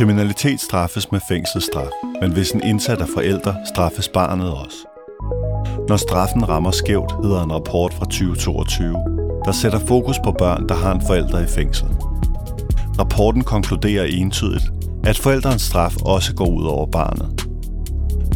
Kriminalitet 0.00 0.60
straffes 0.60 1.12
med 1.12 1.20
fængselsstraf, 1.28 1.90
men 2.20 2.32
hvis 2.32 2.50
en 2.50 2.62
indsat 2.62 3.00
er 3.00 3.06
forælder, 3.14 3.54
straffes 3.74 4.08
barnet 4.08 4.52
også. 4.52 4.76
Når 5.88 5.96
straffen 5.96 6.48
rammer 6.48 6.70
skævt, 6.70 7.12
hedder 7.22 7.42
en 7.42 7.52
rapport 7.52 7.94
fra 7.94 8.04
2022, 8.04 8.96
der 9.44 9.52
sætter 9.52 9.78
fokus 9.78 10.16
på 10.24 10.32
børn, 10.32 10.68
der 10.68 10.74
har 10.74 10.94
en 10.94 11.02
forælder 11.06 11.40
i 11.40 11.46
fængsel. 11.46 11.86
Rapporten 12.98 13.44
konkluderer 13.44 14.04
entydigt, 14.04 14.64
at 15.04 15.18
forældrens 15.18 15.62
straf 15.62 15.96
også 15.96 16.34
går 16.34 16.46
ud 16.46 16.64
over 16.64 16.86
barnet. 16.86 17.46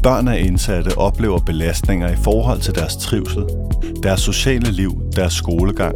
Børn 0.03 0.29
af 0.29 0.41
indsatte 0.41 0.99
oplever 0.99 1.39
belastninger 1.39 2.09
i 2.09 2.17
forhold 2.17 2.61
til 2.61 2.75
deres 2.75 2.97
trivsel, 2.97 3.45
deres 4.03 4.21
sociale 4.21 4.71
liv, 4.71 5.03
deres 5.17 5.33
skolegang 5.33 5.95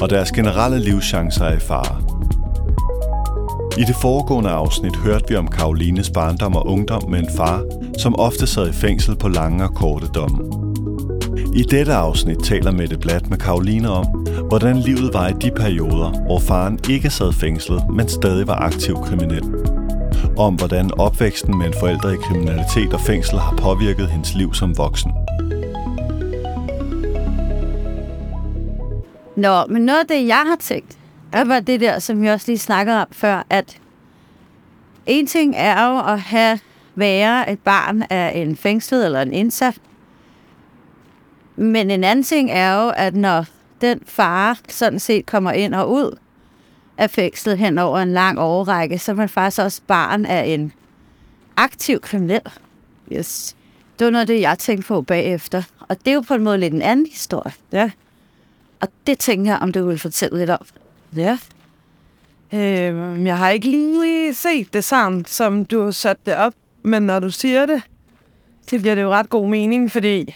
og 0.00 0.10
deres 0.10 0.32
generelle 0.32 0.78
livschancer 0.78 1.44
er 1.44 1.56
i 1.56 1.60
fare. 1.60 2.07
I 3.78 3.84
det 3.84 3.96
foregående 3.96 4.50
afsnit 4.50 4.96
hørte 4.96 5.24
vi 5.28 5.36
om 5.36 5.48
Karolines 5.48 6.10
barndom 6.10 6.56
og 6.56 6.66
ungdom 6.66 7.10
med 7.10 7.18
en 7.18 7.30
far, 7.36 7.62
som 7.98 8.18
ofte 8.18 8.46
sad 8.46 8.68
i 8.68 8.72
fængsel 8.72 9.16
på 9.16 9.28
lange 9.28 9.64
og 9.64 9.74
korte 9.74 10.06
domme. 10.06 10.38
I 11.54 11.62
dette 11.62 11.94
afsnit 11.94 12.38
taler 12.44 12.70
Mette 12.70 12.98
Blatt 12.98 13.30
med 13.30 13.38
Karoline 13.38 13.90
om, 13.90 14.06
hvordan 14.48 14.76
livet 14.76 15.14
var 15.14 15.28
i 15.28 15.32
de 15.32 15.50
perioder, 15.50 16.10
hvor 16.26 16.38
faren 16.38 16.78
ikke 16.88 17.10
sad 17.10 17.32
fængslet, 17.32 17.82
men 17.90 18.08
stadig 18.08 18.46
var 18.46 18.54
aktiv 18.54 18.96
kriminel. 19.04 19.44
Om 20.36 20.54
hvordan 20.54 20.90
opvæksten 20.98 21.58
med 21.58 21.66
en 21.66 21.74
forælder 21.80 22.10
i 22.12 22.16
kriminalitet 22.16 22.92
og 22.92 23.00
fængsel 23.00 23.38
har 23.38 23.56
påvirket 23.56 24.08
hendes 24.08 24.34
liv 24.34 24.54
som 24.54 24.78
voksen. 24.78 25.12
Nå, 29.36 29.66
men 29.68 29.82
noget 29.82 30.00
af 30.00 30.06
det, 30.08 30.26
jeg 30.26 30.44
har 30.46 30.56
tænkt, 30.60 30.98
er 31.32 31.44
var 31.44 31.60
det 31.60 31.80
der, 31.80 31.98
som 31.98 32.22
vi 32.22 32.26
også 32.26 32.46
lige 32.50 32.58
snakkede 32.58 33.00
om 33.00 33.08
før, 33.12 33.42
at 33.50 33.78
en 35.06 35.26
ting 35.26 35.54
er 35.56 35.88
jo 35.88 36.12
at 36.12 36.20
have 36.20 36.58
være 36.94 37.52
et 37.52 37.58
barn 37.58 38.02
af 38.10 38.32
en 38.34 38.56
fængslet 38.56 39.04
eller 39.04 39.22
en 39.22 39.32
indsat. 39.32 39.78
Men 41.56 41.90
en 41.90 42.04
anden 42.04 42.22
ting 42.22 42.50
er 42.50 42.82
jo, 42.82 42.92
at 42.96 43.14
når 43.14 43.46
den 43.80 44.00
far 44.06 44.58
sådan 44.68 44.98
set 44.98 45.26
kommer 45.26 45.52
ind 45.52 45.74
og 45.74 45.92
ud 45.92 46.18
af 46.98 47.10
fængslet 47.10 47.58
hen 47.58 47.78
over 47.78 47.98
en 47.98 48.12
lang 48.12 48.38
årrække, 48.38 48.98
så 48.98 49.12
er 49.12 49.16
man 49.16 49.28
faktisk 49.28 49.60
også 49.60 49.80
barn 49.86 50.26
af 50.26 50.46
en 50.46 50.72
aktiv 51.56 52.00
kriminel. 52.00 52.40
Yes. 53.12 53.56
Det 53.98 54.04
var 54.04 54.10
noget 54.10 54.20
af 54.20 54.26
det, 54.26 54.40
jeg 54.40 54.58
tænkte 54.58 54.88
på 54.88 55.02
bagefter. 55.02 55.62
Og 55.80 55.98
det 55.98 56.10
er 56.10 56.14
jo 56.14 56.20
på 56.20 56.34
en 56.34 56.44
måde 56.44 56.58
lidt 56.58 56.74
en 56.74 56.82
anden 56.82 57.06
historie. 57.06 57.52
Ja. 57.72 57.90
Og 58.80 58.88
det 59.06 59.18
tænker 59.18 59.50
jeg, 59.50 59.58
om 59.60 59.72
du 59.72 59.86
vil 59.86 59.98
fortælle 59.98 60.38
lidt 60.38 60.50
om. 60.50 60.66
Ja. 61.16 61.38
Øh, 62.52 63.24
jeg 63.24 63.38
har 63.38 63.50
ikke 63.50 63.70
lige 63.70 64.34
set 64.34 64.72
det 64.72 64.84
sådan, 64.84 65.24
som 65.24 65.64
du 65.64 65.84
har 65.84 65.90
sat 65.90 66.16
det 66.26 66.34
op. 66.34 66.52
Men 66.82 67.02
når 67.02 67.20
du 67.20 67.30
siger 67.30 67.66
det, 67.66 67.82
så 68.66 68.78
bliver 68.78 68.94
det 68.94 69.02
jo 69.02 69.10
ret 69.10 69.30
god 69.30 69.48
mening, 69.48 69.92
fordi 69.92 70.34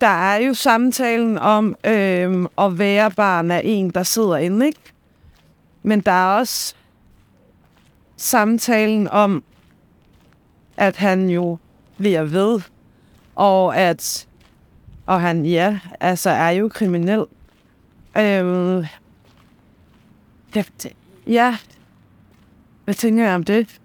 der 0.00 0.06
er 0.06 0.36
jo 0.36 0.54
samtalen 0.54 1.38
om 1.38 1.76
øh, 1.84 2.46
at 2.58 2.78
være 2.78 3.10
barn 3.10 3.50
af 3.50 3.60
en, 3.64 3.90
der 3.90 4.02
sidder 4.02 4.36
inde, 4.36 4.66
ikke? 4.66 4.80
Men 5.82 6.00
der 6.00 6.12
er 6.12 6.38
også 6.38 6.74
samtalen 8.16 9.08
om, 9.08 9.44
at 10.76 10.96
han 10.96 11.30
jo 11.30 11.58
bliver 11.98 12.22
ved, 12.22 12.60
og 13.34 13.76
at 13.76 14.26
og 15.06 15.20
han, 15.20 15.46
ja, 15.46 15.78
altså 16.00 16.30
er 16.30 16.50
jo 16.50 16.68
kriminel. 16.68 17.24
Øh, 18.18 18.86
det, 20.54 20.92
ja, 21.26 21.56
hvad 22.84 22.94
tænker 22.94 23.24
jeg 23.24 23.34
om 23.34 23.44
det? 23.44 23.80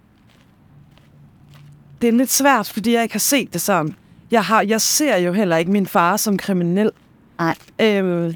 Det 2.00 2.08
er 2.08 2.12
lidt 2.12 2.30
svært, 2.30 2.68
fordi 2.68 2.92
jeg 2.94 3.02
ikke 3.02 3.14
har 3.14 3.18
set 3.18 3.52
det 3.52 3.60
sådan. 3.60 3.94
Jeg, 4.30 4.44
har, 4.44 4.62
jeg 4.62 4.80
ser 4.80 5.16
jo 5.16 5.32
heller 5.32 5.56
ikke 5.56 5.70
min 5.70 5.86
far 5.86 6.16
som 6.16 6.38
kriminel. 6.38 6.90
Nej. 7.38 7.54
Øh, 7.80 8.34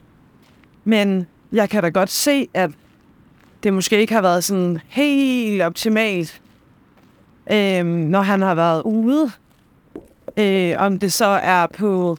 men 0.85 1.27
jeg 1.53 1.71
kan 1.71 1.83
da 1.83 1.89
godt 1.89 2.11
se, 2.11 2.49
at 2.55 2.71
det 3.63 3.73
måske 3.73 4.01
ikke 4.01 4.15
har 4.15 4.23
været 4.23 4.45
sådan 4.45 4.81
helt 4.89 5.63
optimalt, 5.63 6.41
øh, 7.53 7.85
når 7.87 8.21
han 8.21 8.43
har 8.43 8.55
været 8.55 8.83
ude. 8.83 9.31
Øh, 10.37 10.75
om 10.79 10.99
det 10.99 11.13
så 11.13 11.27
er 11.27 11.67
på 11.67 12.17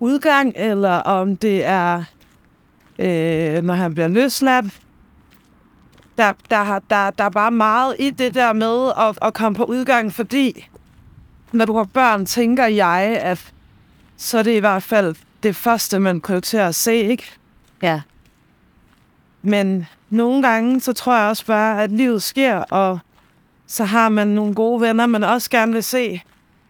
udgang, 0.00 0.52
eller 0.56 0.90
om 0.90 1.36
det 1.36 1.64
er, 1.64 2.04
øh, 2.98 3.62
når 3.62 3.74
han 3.74 3.94
bliver 3.94 4.08
løsladt. 4.08 4.81
Der, 6.18 6.32
der, 6.50 6.62
har, 6.62 6.82
der, 6.90 7.10
der 7.10 7.24
er 7.24 7.30
bare 7.30 7.50
meget 7.50 7.96
i 7.98 8.10
det 8.10 8.34
der 8.34 8.52
med 8.52 8.92
at, 8.98 9.18
at 9.22 9.34
komme 9.34 9.56
på 9.56 9.64
udgang, 9.64 10.12
fordi 10.12 10.68
når 11.52 11.64
du 11.64 11.76
har 11.76 11.84
børn, 11.84 12.26
tænker 12.26 12.66
jeg, 12.66 13.18
at 13.22 13.52
så 14.16 14.38
er 14.38 14.42
det 14.42 14.56
i 14.56 14.58
hvert 14.58 14.82
fald 14.82 15.14
det 15.42 15.56
første, 15.56 15.98
man 15.98 16.20
prioriterer 16.20 16.68
at 16.68 16.74
se, 16.74 16.94
ikke? 16.94 17.30
Ja. 17.82 18.00
Men 19.42 19.86
nogle 20.10 20.42
gange, 20.42 20.80
så 20.80 20.92
tror 20.92 21.16
jeg 21.16 21.28
også 21.28 21.46
bare, 21.46 21.82
at 21.82 21.92
livet 21.92 22.22
sker, 22.22 22.56
og 22.56 22.98
så 23.66 23.84
har 23.84 24.08
man 24.08 24.28
nogle 24.28 24.54
gode 24.54 24.80
venner, 24.80 25.06
man 25.06 25.24
også 25.24 25.50
gerne 25.50 25.72
vil 25.72 25.82
se. 25.82 26.20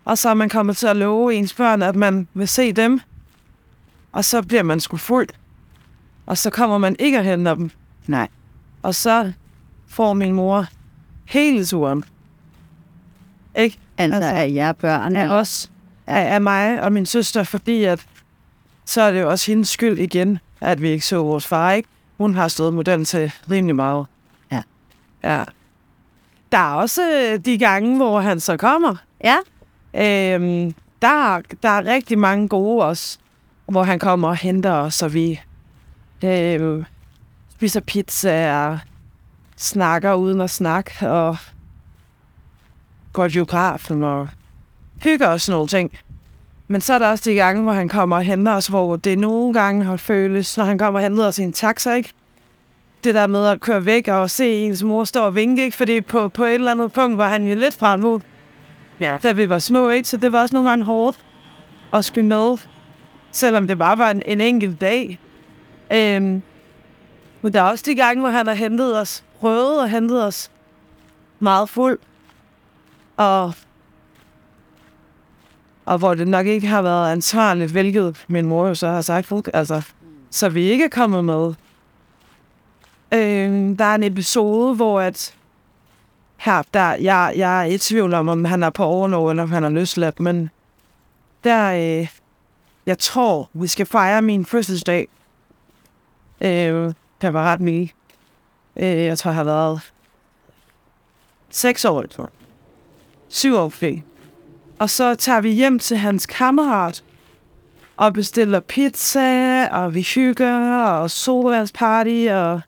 Og 0.04 0.18
så 0.18 0.28
er 0.28 0.34
man 0.34 0.48
kommet 0.48 0.76
til 0.76 0.86
at 0.86 0.96
love 0.96 1.34
ens 1.34 1.54
børn, 1.54 1.82
at 1.82 1.96
man 1.96 2.28
vil 2.34 2.48
se 2.48 2.72
dem. 2.72 3.00
Og 4.12 4.24
så 4.24 4.42
bliver 4.42 4.62
man 4.62 4.80
sgu 4.80 4.96
fuldt. 4.96 5.32
Og 6.26 6.38
så 6.38 6.50
kommer 6.50 6.78
man 6.78 6.96
ikke 6.98 7.18
at 7.18 7.24
hente 7.24 7.50
dem. 7.50 7.70
Nej. 8.06 8.28
Og 8.82 8.94
så 8.94 9.32
får 9.88 10.12
min 10.12 10.32
mor 10.32 10.66
hele 11.24 11.64
turen. 11.64 12.04
Ikke? 13.56 13.78
Altså, 13.98 14.16
altså 14.16 14.30
er 14.30 14.42
jer 14.42 14.72
børn 14.72 15.16
af 15.16 15.28
os, 15.28 15.70
af, 16.06 16.34
af 16.34 16.40
mig 16.40 16.82
og 16.82 16.92
min 16.92 17.06
søster, 17.06 17.42
fordi 17.42 17.84
at 17.84 18.06
så 18.84 19.02
er 19.02 19.12
det 19.12 19.20
jo 19.20 19.30
også 19.30 19.50
hendes 19.50 19.68
skyld 19.68 19.98
igen, 19.98 20.38
at 20.60 20.82
vi 20.82 20.88
ikke 20.88 21.06
så 21.06 21.16
vores 21.16 21.46
far, 21.46 21.72
ikke? 21.72 21.88
Hun 22.18 22.34
har 22.34 22.48
stået 22.48 22.74
modellen 22.74 23.04
til 23.04 23.32
rimelig 23.50 23.76
meget. 23.76 24.06
Ja. 24.52 24.62
Ja. 25.24 25.44
Der 26.52 26.58
er 26.58 26.74
også 26.74 27.02
øh, 27.12 27.38
de 27.44 27.58
gange, 27.58 27.96
hvor 27.96 28.20
han 28.20 28.40
så 28.40 28.56
kommer. 28.56 28.96
Ja. 29.24 29.36
Øhm, 29.94 30.74
der, 31.02 31.40
der 31.62 31.68
er 31.68 31.86
rigtig 31.86 32.18
mange 32.18 32.48
gode 32.48 32.84
også, 32.84 33.18
hvor 33.66 33.82
han 33.82 33.98
kommer 33.98 34.28
og 34.28 34.36
henter 34.36 34.72
os, 34.72 35.02
og 35.02 35.14
vi 35.14 35.40
øh, 36.24 36.84
spiser 37.62 37.80
pizza 37.80 38.56
og 38.56 38.78
snakker 39.56 40.14
uden 40.14 40.40
at 40.40 40.50
snakke, 40.50 41.08
og 41.10 41.36
går 43.12 43.28
til 43.28 43.34
biografen 43.34 44.02
og 44.02 44.28
hygger 45.02 45.28
os 45.28 45.48
nogle 45.48 45.68
ting. 45.68 45.92
Men 46.68 46.80
så 46.80 46.94
er 46.94 46.98
der 46.98 47.08
også 47.08 47.30
de 47.30 47.34
gange, 47.34 47.62
hvor 47.62 47.72
han 47.72 47.88
kommer 47.88 48.16
og 48.16 48.22
henter 48.22 48.52
os, 48.52 48.66
hvor 48.66 48.96
det 48.96 49.18
nogle 49.18 49.54
gange 49.54 49.84
har 49.84 49.96
føles, 49.96 50.56
når 50.56 50.64
han 50.64 50.78
kommer 50.78 51.00
og 51.00 51.04
henter 51.04 51.26
os 51.26 51.38
i 51.38 51.42
en 51.42 51.52
taxa, 51.52 51.94
ikke? 51.94 52.12
Det 53.04 53.14
der 53.14 53.26
med 53.26 53.46
at 53.46 53.60
køre 53.60 53.84
væk 53.84 54.08
og 54.08 54.30
se 54.30 54.50
ens 54.50 54.82
mor 54.82 55.04
stå 55.04 55.24
og 55.24 55.34
vinke, 55.34 55.64
ikke? 55.64 55.76
Fordi 55.76 56.00
på, 56.00 56.28
på 56.28 56.44
et 56.44 56.54
eller 56.54 56.70
andet 56.70 56.92
punkt 56.92 57.18
var 57.18 57.28
han 57.28 57.46
jo 57.46 57.54
lidt 57.54 57.74
fra 57.74 58.20
ja. 59.00 59.18
da 59.22 59.32
vi 59.32 59.48
var 59.48 59.58
små, 59.58 59.90
ikke? 59.90 60.08
Så 60.08 60.16
det 60.16 60.32
var 60.32 60.42
også 60.42 60.54
nogle 60.54 60.68
gange 60.68 60.84
hårdt 60.84 61.18
at 61.92 62.04
skulle 62.04 62.26
med, 62.26 62.56
selvom 63.32 63.66
det 63.66 63.78
bare 63.78 63.98
var 63.98 64.10
en, 64.10 64.22
en 64.26 64.40
enkelt 64.40 64.80
dag. 64.80 65.18
Øhm, 65.92 66.42
men 67.42 67.52
der 67.52 67.60
er 67.60 67.70
også 67.70 67.84
de 67.86 67.94
gange, 67.94 68.20
hvor 68.20 68.30
han 68.30 68.46
har 68.46 68.54
hentet 68.54 69.00
os, 69.00 69.24
prøvet 69.40 69.80
og 69.80 69.90
hentet 69.90 70.24
os 70.24 70.50
meget 71.38 71.68
fuld. 71.68 71.98
Og, 73.16 73.54
og 75.84 75.98
hvor 75.98 76.14
det 76.14 76.28
nok 76.28 76.46
ikke 76.46 76.66
har 76.66 76.82
været 76.82 77.12
ansvarligt, 77.12 77.72
hvilket 77.72 78.24
min 78.28 78.46
mor 78.46 78.66
jo 78.66 78.74
så 78.74 78.88
har 78.88 79.00
sagt, 79.00 79.50
altså, 79.54 79.82
så 80.30 80.48
vi 80.48 80.62
ikke 80.62 80.84
er 80.84 80.88
kommet 80.88 81.24
med. 81.24 81.54
Øh, 83.12 83.78
der 83.78 83.84
er 83.84 83.94
en 83.94 84.02
episode, 84.02 84.74
hvor 84.74 85.00
at 85.00 85.34
her, 86.36 86.62
der, 86.74 86.94
jeg, 86.94 87.32
jeg 87.36 87.60
er 87.60 87.64
i 87.64 87.78
tvivl 87.78 88.14
om, 88.14 88.28
om 88.28 88.44
han 88.44 88.62
er 88.62 88.70
på 88.70 88.84
overlov, 88.84 89.30
eller 89.30 89.42
om 89.42 89.50
han 89.50 89.64
er 89.64 89.68
løsladt, 89.68 90.20
men 90.20 90.50
der, 91.44 91.72
øh, 92.00 92.08
jeg 92.86 92.98
tror, 92.98 93.50
vi 93.52 93.66
skal 93.66 93.86
fejre 93.86 94.22
min 94.22 94.44
fødselsdag. 94.44 95.08
Øh, 96.40 96.92
der 97.22 97.30
var 97.30 97.44
ret 97.44 97.60
mye. 97.60 97.88
Øh, 98.76 99.04
jeg 99.04 99.18
tror, 99.18 99.30
jeg 99.30 99.36
har 99.36 99.44
været 99.44 99.92
seks 101.50 101.84
år, 101.84 102.02
tror. 102.02 102.30
Syv 103.28 103.54
år 103.54 103.68
fri. 103.68 104.02
Og 104.78 104.90
så 104.90 105.14
tager 105.14 105.40
vi 105.40 105.50
hjem 105.50 105.78
til 105.78 105.96
hans 105.96 106.26
kammerat 106.26 107.04
og 107.96 108.12
bestiller 108.12 108.60
pizza, 108.60 109.68
og 109.68 109.94
vi 109.94 110.02
hygger, 110.14 110.84
og 110.84 111.10
solvandsparty, 111.10 112.26
og 112.30 112.60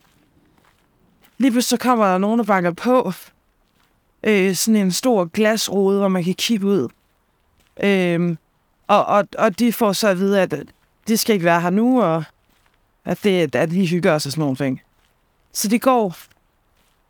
lige 1.39 1.51
pludselig 1.51 1.79
så 1.79 1.83
kommer 1.83 2.07
der 2.07 2.19
nogen, 2.19 2.39
der 2.39 2.45
banker 2.45 2.73
på. 2.73 3.13
Øh, 4.23 4.55
sådan 4.55 4.77
en 4.77 4.93
stor 4.93 5.25
glasrude, 5.25 5.99
hvor 5.99 6.09
man 6.09 6.25
kan 6.25 6.35
kigge 6.35 6.67
ud. 6.67 6.89
Øh, 7.83 8.37
og, 8.87 9.07
og, 9.07 9.29
og 9.39 9.59
de 9.59 9.73
får 9.73 9.93
så 9.93 10.09
at 10.09 10.19
vide, 10.19 10.41
at 10.43 10.55
det 11.09 11.21
skal 11.21 11.33
ikke 11.33 11.45
være 11.45 11.61
her 11.61 11.71
nu, 11.71 12.03
og 12.03 12.25
at, 13.05 13.25
det, 13.25 13.55
at 13.55 13.71
de 13.71 13.87
hygger 13.87 14.13
os 14.13 14.27
og 14.27 14.33
sådan 14.33 14.43
nogle 14.43 14.57
ting. 14.57 14.83
Så 15.53 15.69
de 15.69 15.79
går, 15.79 16.17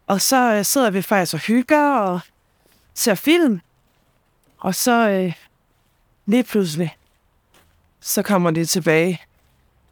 og 0.07 0.21
så 0.21 0.61
sidder 0.63 0.91
vi 0.91 1.03
faktisk 1.03 1.35
og 1.35 1.41
hygger, 1.41 1.95
og 1.95 2.21
ser 2.95 3.15
film. 3.15 3.61
Og 4.59 4.75
så 4.75 5.09
øh, 5.09 5.33
lige 6.27 6.45
pludselig, 6.45 6.97
så 8.01 8.23
kommer 8.23 8.51
de 8.51 8.65
tilbage 8.65 9.21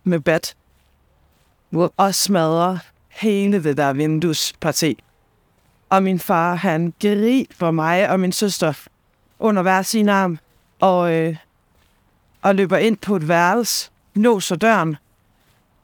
med 0.05 0.21
bat 0.21 0.57
og 1.97 2.15
smadrer 2.15 2.79
hele 3.09 3.65
det 3.65 3.77
der 3.77 3.93
vinduesparti. 3.93 5.03
Og 5.91 6.03
min 6.03 6.19
far, 6.19 6.55
han 6.55 6.95
griber 7.01 7.71
mig 7.71 8.11
og 8.11 8.21
min 8.21 8.33
søster 8.33 8.73
under 9.39 9.63
hver 9.63 9.83
sin 9.83 10.09
arm 10.09 10.39
og, 10.81 11.13
øh, 11.13 11.37
og 12.43 12.55
løber 12.55 12.77
ind 12.77 12.97
på 12.97 13.17
et 13.17 13.29
værelse, 13.29 13.91
låser 14.15 14.57
døren, 14.57 14.97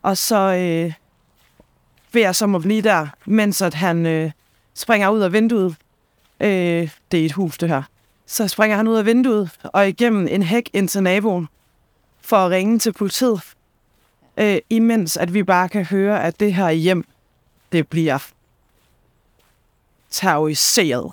og 0.02 0.16
så 0.16 0.36
øh, 0.36 0.92
beder 2.12 2.26
jeg 2.26 2.34
som 2.34 2.50
må 2.50 2.58
blive 2.58 2.82
der, 2.82 3.06
mens 3.26 3.62
at 3.62 3.74
han 3.74 4.06
øh, 4.06 4.30
springer 4.74 5.08
ud 5.08 5.20
af 5.20 5.32
vinduet. 5.32 5.76
Øh, 6.40 6.90
det 7.12 7.20
er 7.20 7.24
et 7.24 7.32
hus, 7.32 7.58
det 7.58 7.68
her. 7.68 7.82
Så 8.26 8.48
springer 8.48 8.76
han 8.76 8.88
ud 8.88 8.96
af 8.96 9.06
vinduet 9.06 9.50
og 9.62 9.88
igennem 9.88 10.28
en 10.30 10.42
hæk 10.42 10.70
ind 10.72 10.88
til 10.88 11.02
naboen 11.02 11.48
for 12.20 12.36
at 12.36 12.50
ringe 12.50 12.78
til 12.78 12.92
politiet. 12.92 13.40
Øh, 14.36 14.58
imens 14.70 15.16
at 15.16 15.34
vi 15.34 15.42
bare 15.42 15.68
kan 15.68 15.84
høre, 15.84 16.22
at 16.24 16.40
det 16.40 16.54
her 16.54 16.70
hjem, 16.70 17.04
det 17.72 17.88
bliver 17.88 18.18
terroriseret. 20.10 21.12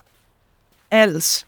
Alt. 0.92 1.48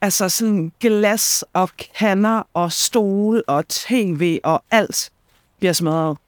Altså 0.00 0.28
sådan 0.28 0.72
glas 0.80 1.44
og 1.52 1.70
kander 1.98 2.42
og 2.54 2.72
stole 2.72 3.42
og 3.48 3.68
tv 3.68 4.40
og 4.44 4.62
alt 4.70 5.10
bliver 5.58 5.72
smadret. 5.72 6.18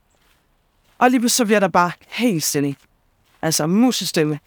Og 1.00 1.11
lige 1.11 1.29
så 1.29 1.44
bliver 1.44 1.61
der 1.61 1.69
bare 1.69 1.93
helt 2.08 2.43
stille. 2.43 2.76
Altså 3.43 3.67
musestille. 3.67 4.41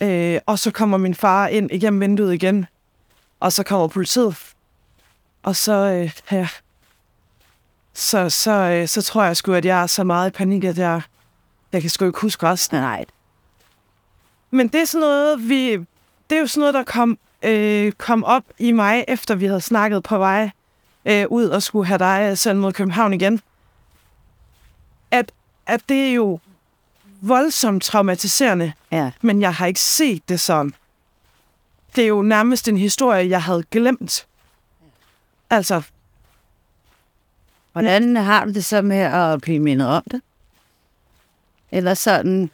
Øh, 0.00 0.40
og 0.46 0.58
så 0.58 0.70
kommer 0.70 0.98
min 0.98 1.14
far 1.14 1.48
ind 1.48 1.70
igennem 1.70 2.00
vinduet 2.00 2.34
igen. 2.34 2.66
Og 3.40 3.52
så 3.52 3.62
kommer 3.62 3.88
politiet. 3.88 4.36
Og 5.42 5.56
så, 5.56 5.72
øh, 5.72 6.12
ja, 6.32 6.48
så, 7.94 8.28
så, 8.28 8.50
øh, 8.52 8.88
så 8.88 9.02
tror 9.02 9.24
jeg 9.24 9.36
sgu, 9.36 9.52
at 9.52 9.64
jeg 9.64 9.82
er 9.82 9.86
så 9.86 10.04
meget 10.04 10.30
i 10.30 10.32
panik, 10.32 10.64
at 10.64 10.78
jeg, 10.78 11.02
jeg 11.72 11.80
kan 11.80 11.90
sgu 11.90 12.04
ikke 12.04 12.20
huske 12.20 12.46
resten. 12.46 12.80
Nej. 12.80 13.04
Men 14.50 14.68
det 14.68 14.80
er 14.80 14.84
sådan 14.84 15.00
noget, 15.00 15.48
vi, 15.48 15.70
det 16.30 16.36
er 16.36 16.40
jo 16.40 16.46
sådan 16.46 16.60
noget, 16.60 16.74
der 16.74 16.84
kom, 16.84 17.18
øh, 17.42 17.92
kom 17.92 18.24
op 18.24 18.44
i 18.58 18.72
mig, 18.72 19.04
efter 19.08 19.34
vi 19.34 19.46
havde 19.46 19.60
snakket 19.60 20.02
på 20.02 20.18
vej 20.18 20.50
øh, 21.04 21.26
ud 21.28 21.44
og 21.44 21.62
skulle 21.62 21.86
have 21.86 21.98
dig 21.98 22.38
sendt 22.38 22.60
mod 22.60 22.72
København 22.72 23.12
igen. 23.12 23.40
At, 25.70 25.80
det 25.88 26.08
er 26.08 26.12
jo 26.12 26.38
voldsomt 27.20 27.82
traumatiserende, 27.82 28.72
Ja. 28.92 29.10
men 29.20 29.40
jeg 29.42 29.54
har 29.54 29.66
ikke 29.66 29.80
set 29.80 30.28
det 30.28 30.40
sådan. 30.40 30.74
Det 31.96 32.04
er 32.04 32.08
jo 32.08 32.22
nærmest 32.22 32.68
en 32.68 32.76
historie, 32.78 33.28
jeg 33.28 33.42
havde 33.42 33.62
glemt. 33.70 34.26
Altså, 35.50 35.82
Hvordan 37.72 38.16
har 38.16 38.44
du 38.44 38.52
det 38.52 38.64
så 38.64 38.82
med 38.82 38.96
at 38.96 39.40
blive 39.40 39.60
mindet 39.60 39.88
om 39.88 40.02
det? 40.10 40.22
Eller 41.70 41.94
sådan, 41.94 42.50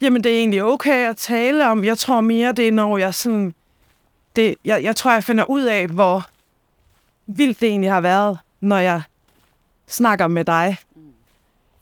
Jamen, 0.00 0.24
det 0.24 0.32
er 0.34 0.38
egentlig 0.38 0.64
okay 0.64 1.08
at 1.10 1.16
tale 1.16 1.70
om. 1.70 1.84
Jeg 1.84 1.98
tror 1.98 2.20
mere, 2.20 2.52
det 2.52 2.68
er, 2.68 2.72
når 2.72 2.98
jeg 2.98 3.14
sådan... 3.14 3.54
Det, 4.36 4.54
jeg, 4.64 4.82
jeg 4.82 4.96
tror, 4.96 5.12
jeg 5.12 5.24
finder 5.24 5.44
ud 5.50 5.62
af, 5.62 5.86
hvor 5.88 6.26
vildt 7.26 7.60
det 7.60 7.68
egentlig 7.68 7.92
har 7.92 8.00
været, 8.00 8.38
når 8.60 8.78
jeg 8.78 9.02
snakker 9.86 10.26
med 10.26 10.44
dig. 10.44 10.76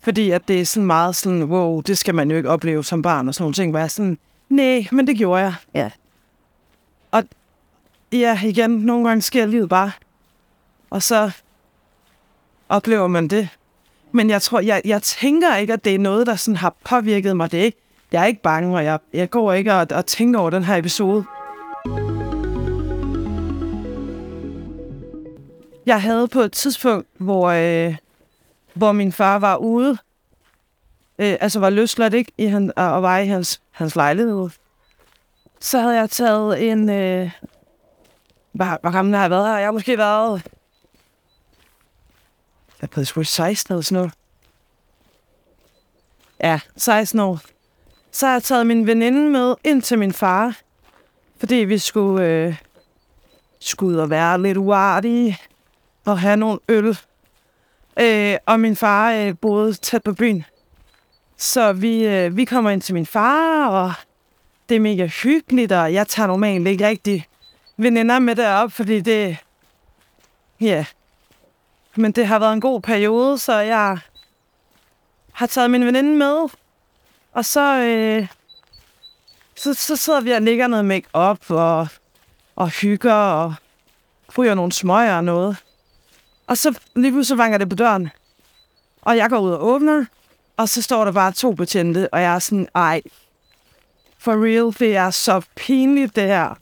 Fordi 0.02 0.30
at 0.30 0.48
det 0.48 0.60
er 0.60 0.64
sådan 0.64 0.86
meget 0.86 1.16
sådan, 1.16 1.44
wow, 1.44 1.80
det 1.80 1.98
skal 1.98 2.14
man 2.14 2.30
jo 2.30 2.36
ikke 2.36 2.50
opleve 2.50 2.84
som 2.84 3.02
barn 3.02 3.28
og 3.28 3.34
sådan 3.34 3.42
nogle 3.42 3.54
ting, 3.54 3.70
hvor 3.70 3.78
jeg 3.78 3.90
sådan, 3.90 4.18
nej, 4.48 4.86
men 4.92 5.06
det 5.06 5.16
gjorde 5.16 5.42
jeg. 5.42 5.54
ja, 5.74 5.90
Ja, 8.12 8.38
igen, 8.44 8.70
nogle 8.70 9.08
gange 9.08 9.22
sker 9.22 9.46
livet 9.46 9.68
bare. 9.68 9.90
Og 10.90 11.02
så 11.02 11.30
oplever 12.68 13.06
man 13.06 13.28
det. 13.28 13.48
Men 14.12 14.30
jeg 14.30 14.42
tror, 14.42 14.60
jeg, 14.60 14.82
jeg 14.84 15.02
tænker 15.02 15.56
ikke, 15.56 15.72
at 15.72 15.84
det 15.84 15.94
er 15.94 15.98
noget, 15.98 16.26
der 16.26 16.36
sådan 16.36 16.56
har 16.56 16.74
påvirket 16.84 17.36
mig. 17.36 17.52
Det 17.52 17.60
er 17.60 17.64
ikke, 17.64 17.78
jeg 18.12 18.22
er 18.22 18.26
ikke 18.26 18.42
bange, 18.42 18.76
og 18.76 18.84
jeg, 18.84 18.98
jeg 19.12 19.30
går 19.30 19.52
ikke 19.52 19.74
og, 19.74 19.86
og 19.90 20.06
tænker 20.06 20.40
over 20.40 20.50
den 20.50 20.64
her 20.64 20.76
episode. 20.76 21.24
Jeg 25.86 26.02
havde 26.02 26.28
på 26.28 26.40
et 26.40 26.52
tidspunkt, 26.52 27.08
hvor, 27.18 27.46
øh, 27.48 27.96
hvor 28.74 28.92
min 28.92 29.12
far 29.12 29.38
var 29.38 29.56
ude, 29.56 29.98
øh, 31.18 31.36
altså 31.40 31.60
var 31.60 31.70
løsladt 31.70 32.14
ikke, 32.14 32.32
i 32.38 32.46
han, 32.46 32.72
og 32.76 33.02
var 33.02 33.18
i 33.18 33.26
hans, 33.26 33.62
hans 33.70 33.96
lejlighed. 33.96 34.50
Så 35.60 35.80
havde 35.80 35.96
jeg 35.96 36.10
taget 36.10 36.70
en, 36.70 36.90
øh, 36.90 37.30
hvor, 38.52 38.78
hvor 38.80 38.90
gammel 38.90 39.14
har 39.14 39.22
jeg 39.22 39.30
været 39.30 39.46
her? 39.46 39.56
Jeg 39.56 39.66
har 39.66 39.72
måske 39.72 39.98
været... 39.98 40.42
Jeg 42.80 42.88
er 42.88 43.04
blevet 43.12 43.26
16 43.26 43.72
eller 43.72 43.82
sådan 43.82 43.96
noget. 43.96 44.12
Ja, 46.40 46.60
16 46.76 47.20
år. 47.20 47.40
Så 48.12 48.26
har 48.26 48.32
jeg 48.32 48.42
taget 48.42 48.66
min 48.66 48.86
veninde 48.86 49.30
med 49.30 49.54
ind 49.64 49.82
til 49.82 49.98
min 49.98 50.12
far. 50.12 50.56
Fordi 51.36 51.54
vi 51.54 51.78
skulle, 51.78 52.26
øh, 52.26 52.56
skulle 53.60 53.94
ud 53.94 54.00
og 54.00 54.10
være 54.10 54.42
lidt 54.42 54.58
uartige. 54.58 55.38
Og 56.04 56.20
have 56.20 56.36
nogle 56.36 56.58
øl. 56.68 56.98
Øh, 58.00 58.36
og 58.46 58.60
min 58.60 58.76
far 58.76 59.12
øh, 59.12 59.34
boede 59.40 59.74
tæt 59.74 60.02
på 60.02 60.12
byen. 60.12 60.44
Så 61.36 61.72
vi, 61.72 62.06
øh, 62.06 62.36
vi 62.36 62.44
kommer 62.44 62.70
ind 62.70 62.82
til 62.82 62.94
min 62.94 63.06
far, 63.06 63.68
og 63.68 63.92
det 64.68 64.76
er 64.76 64.80
mega 64.80 65.06
hyggeligt, 65.06 65.72
og 65.72 65.92
jeg 65.92 66.08
tager 66.08 66.26
normalt 66.26 66.68
ikke 66.68 66.86
rigtig 66.86 67.26
veninder 67.76 68.18
med 68.18 68.36
derop, 68.36 68.72
fordi 68.72 69.00
det... 69.00 69.36
Ja. 70.60 70.84
Men 71.96 72.12
det 72.12 72.26
har 72.26 72.38
været 72.38 72.52
en 72.52 72.60
god 72.60 72.80
periode, 72.80 73.38
så 73.38 73.58
jeg 73.58 73.98
har 75.32 75.46
taget 75.46 75.70
min 75.70 75.86
veninde 75.86 76.16
med. 76.16 76.48
Og 77.32 77.44
så, 77.44 77.76
øh, 77.76 78.26
så, 79.56 79.74
så 79.74 79.96
sidder 79.96 80.20
vi 80.20 80.30
og 80.30 80.42
lægger 80.42 80.66
noget 80.66 80.84
make-up 80.84 81.50
og, 81.50 81.88
og 82.56 82.68
hygger 82.68 83.14
og 83.14 83.54
ryger 84.38 84.54
nogle 84.54 84.72
smøger 84.72 85.16
og 85.16 85.24
noget. 85.24 85.56
Og 86.52 86.58
så 86.58 86.78
lige 86.94 87.12
pludselig 87.12 87.38
vanger 87.38 87.58
det 87.58 87.68
på 87.68 87.76
døren. 87.76 88.10
Og 89.02 89.16
jeg 89.16 89.30
går 89.30 89.38
ud 89.38 89.50
og 89.50 89.64
åbner, 89.64 90.04
og 90.56 90.68
så 90.68 90.82
står 90.82 91.04
der 91.04 91.12
bare 91.12 91.32
to 91.32 91.52
betjente, 91.52 92.14
og 92.14 92.22
jeg 92.22 92.34
er 92.34 92.38
sådan, 92.38 92.68
ej, 92.74 93.02
for 94.18 94.32
real, 94.32 94.74
det 94.78 94.96
er 94.96 95.10
så 95.10 95.40
pinligt 95.56 96.16
det 96.16 96.24
her 96.24 96.54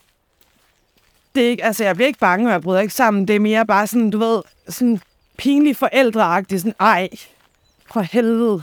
det 1.35 1.45
er 1.45 1.49
ikke, 1.49 1.65
altså 1.65 1.85
jeg 1.85 1.95
bliver 1.95 2.07
ikke 2.07 2.19
bange, 2.19 2.47
og 2.47 2.53
jeg 2.53 2.63
bryder 2.63 2.81
ikke 2.81 2.95
sammen. 2.95 3.29
Det 3.29 3.37
er 3.37 3.41
mere 3.41 3.67
bare 3.67 3.87
sådan, 3.87 4.11
du 4.11 4.19
ved, 4.19 4.43
sådan 4.69 5.01
pinligt 5.39 5.79
forældreagtigt. 5.79 6.61
Sådan, 6.61 6.75
ej, 6.81 7.09
for 7.93 8.01
helvede. 8.01 8.63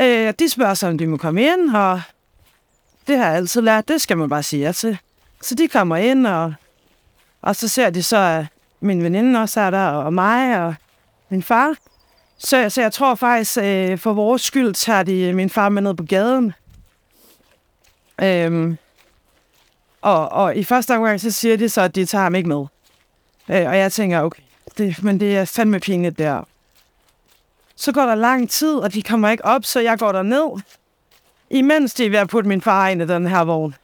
Øh, 0.00 0.34
de 0.38 0.48
spørger 0.48 0.74
så, 0.74 0.86
om 0.86 0.98
de 0.98 1.06
må 1.06 1.16
komme 1.16 1.42
ind, 1.42 1.76
og 1.76 2.02
det 3.06 3.18
har 3.18 3.26
jeg 3.26 3.34
altid 3.34 3.62
lært. 3.62 3.88
Det 3.88 4.00
skal 4.00 4.18
man 4.18 4.28
bare 4.28 4.42
sige 4.42 4.62
ja 4.62 4.72
til. 4.72 4.98
Så 5.42 5.54
de 5.54 5.68
kommer 5.68 5.96
ind, 5.96 6.26
og, 6.26 6.54
og 7.42 7.56
så 7.56 7.68
ser 7.68 7.90
de 7.90 8.02
så, 8.02 8.16
at 8.16 8.46
min 8.80 9.02
veninde 9.02 9.40
også 9.40 9.60
er 9.60 9.70
der, 9.70 9.86
og 9.86 10.12
mig, 10.12 10.66
og 10.66 10.74
min 11.28 11.42
far. 11.42 11.74
Så, 12.38 12.70
så 12.70 12.82
jeg 12.82 12.92
tror 12.92 13.14
faktisk, 13.14 13.58
øh, 13.62 13.98
for 13.98 14.12
vores 14.12 14.42
skyld, 14.42 14.74
tager 14.74 15.02
de 15.02 15.32
min 15.32 15.50
far 15.50 15.68
med 15.68 15.82
ned 15.82 15.94
på 15.94 16.02
gaden. 16.02 16.52
Øhm, 18.22 18.78
og, 20.02 20.28
og 20.28 20.56
i 20.56 20.64
første 20.64 20.96
omgang, 20.96 21.20
så 21.20 21.30
siger 21.30 21.56
de 21.56 21.68
så, 21.68 21.80
at 21.80 21.94
de 21.94 22.04
tager 22.04 22.22
ham 22.22 22.34
ikke 22.34 22.48
med. 22.48 22.66
Øh, 23.48 23.66
og 23.66 23.78
jeg 23.78 23.92
tænker, 23.92 24.20
okay, 24.20 24.42
det, 24.78 25.02
men 25.02 25.20
det 25.20 25.36
er 25.36 25.44
fandme 25.44 25.80
pinligt 25.80 26.18
der. 26.18 26.42
Så 27.76 27.92
går 27.92 28.02
der 28.02 28.14
lang 28.14 28.50
tid, 28.50 28.74
og 28.74 28.94
de 28.94 29.02
kommer 29.02 29.28
ikke 29.28 29.44
op, 29.44 29.64
så 29.64 29.80
jeg 29.80 29.98
går 29.98 30.12
der 30.12 30.22
ned. 30.22 30.62
Imens 31.50 31.94
de 31.94 32.06
er 32.06 32.10
ved 32.10 32.18
at 32.18 32.28
putte 32.28 32.48
min 32.48 32.60
far 32.60 32.88
ind 32.88 33.02
i 33.02 33.06
den 33.06 33.26
her 33.26 33.40
vogn. 33.40 33.74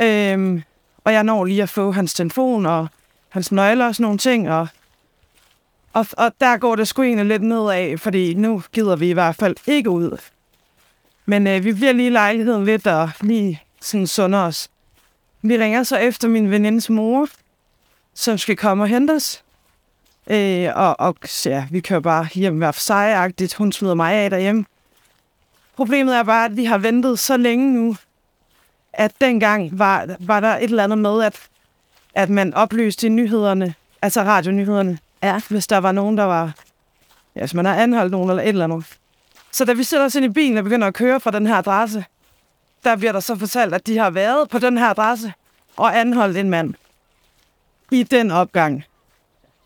Øhm, 0.00 0.62
og 1.04 1.12
jeg 1.12 1.24
når 1.24 1.44
lige 1.44 1.62
at 1.62 1.68
få 1.68 1.92
hans 1.92 2.14
telefon 2.14 2.66
og 2.66 2.88
hans 3.36 3.52
nøgler 3.52 3.86
og 3.86 3.94
sådan 3.94 4.04
nogle 4.04 4.18
ting. 4.18 4.50
Og, 4.50 4.68
og, 5.92 6.06
og 6.12 6.32
der 6.40 6.56
går 6.56 6.76
det 6.76 6.88
sgu 6.88 7.02
egentlig 7.02 7.26
lidt 7.26 7.42
nedad, 7.42 7.98
fordi 7.98 8.34
nu 8.34 8.62
gider 8.72 8.96
vi 8.96 9.10
i 9.10 9.12
hvert 9.12 9.36
fald 9.36 9.56
ikke 9.66 9.90
ud. 9.90 10.18
Men 11.26 11.46
øh, 11.46 11.64
vi 11.64 11.72
bliver 11.72 11.92
lige 11.92 12.06
i 12.06 12.10
lejligheden 12.10 12.64
lidt 12.64 12.86
og 12.86 13.10
lige 13.20 13.62
sådan 13.80 14.06
sunder 14.06 14.38
os. 14.38 14.68
Vi 15.42 15.58
ringer 15.58 15.82
så 15.82 15.96
efter 15.96 16.28
min 16.28 16.50
venindes 16.50 16.90
mor, 16.90 17.28
som 18.14 18.38
skal 18.38 18.56
komme 18.56 18.84
og 18.84 18.88
hente 18.88 19.12
os. 19.12 19.42
Øh, 20.30 20.68
og, 20.74 21.00
og 21.00 21.16
ja, 21.44 21.66
vi 21.70 21.80
kører 21.80 22.00
bare 22.00 22.28
hjem 22.34 22.58
hver 22.58 22.72
for 22.72 22.80
sig 22.80 23.26
-agtigt. 23.26 23.56
Hun 23.58 23.72
smider 23.72 23.94
mig 23.94 24.14
af 24.14 24.30
derhjemme. 24.30 24.64
Problemet 25.76 26.16
er 26.16 26.22
bare, 26.22 26.44
at 26.44 26.56
vi 26.56 26.64
har 26.64 26.78
ventet 26.78 27.18
så 27.18 27.36
længe 27.36 27.74
nu, 27.74 27.96
at 28.92 29.12
dengang 29.20 29.78
var, 29.78 30.16
var 30.20 30.40
der 30.40 30.56
et 30.56 30.62
eller 30.62 30.84
andet 30.84 30.98
med, 30.98 31.22
at, 31.22 31.40
at 32.16 32.30
man 32.30 32.54
oplyste 32.54 33.06
i 33.06 33.10
nyhederne, 33.10 33.74
altså 34.02 34.22
radionyhederne, 34.22 34.98
ja, 35.22 35.40
hvis 35.48 35.66
der 35.66 35.78
var 35.78 35.92
nogen, 35.92 36.18
der 36.18 36.24
var... 36.24 36.52
Ja, 37.34 37.40
hvis 37.40 37.54
man 37.54 37.64
har 37.64 37.74
anholdt 37.74 38.12
nogen 38.12 38.30
eller 38.30 38.42
et 38.42 38.48
eller 38.48 38.64
andet. 38.64 38.84
Så 39.52 39.64
da 39.64 39.72
vi 39.72 39.82
sætter 39.82 40.06
os 40.06 40.14
ind 40.14 40.24
i 40.24 40.28
bilen 40.28 40.58
og 40.58 40.64
begynder 40.64 40.86
at 40.86 40.94
køre 40.94 41.20
fra 41.20 41.30
den 41.30 41.46
her 41.46 41.54
adresse, 41.54 42.04
der 42.84 42.96
bliver 42.96 43.12
der 43.12 43.20
så 43.20 43.36
fortalt, 43.36 43.74
at 43.74 43.86
de 43.86 43.98
har 43.98 44.10
været 44.10 44.48
på 44.48 44.58
den 44.58 44.78
her 44.78 44.86
adresse. 44.86 45.32
og 45.76 45.98
anholdt 45.98 46.36
en 46.36 46.50
mand 46.50 46.74
i 47.90 48.02
den 48.02 48.30
opgang. 48.30 48.84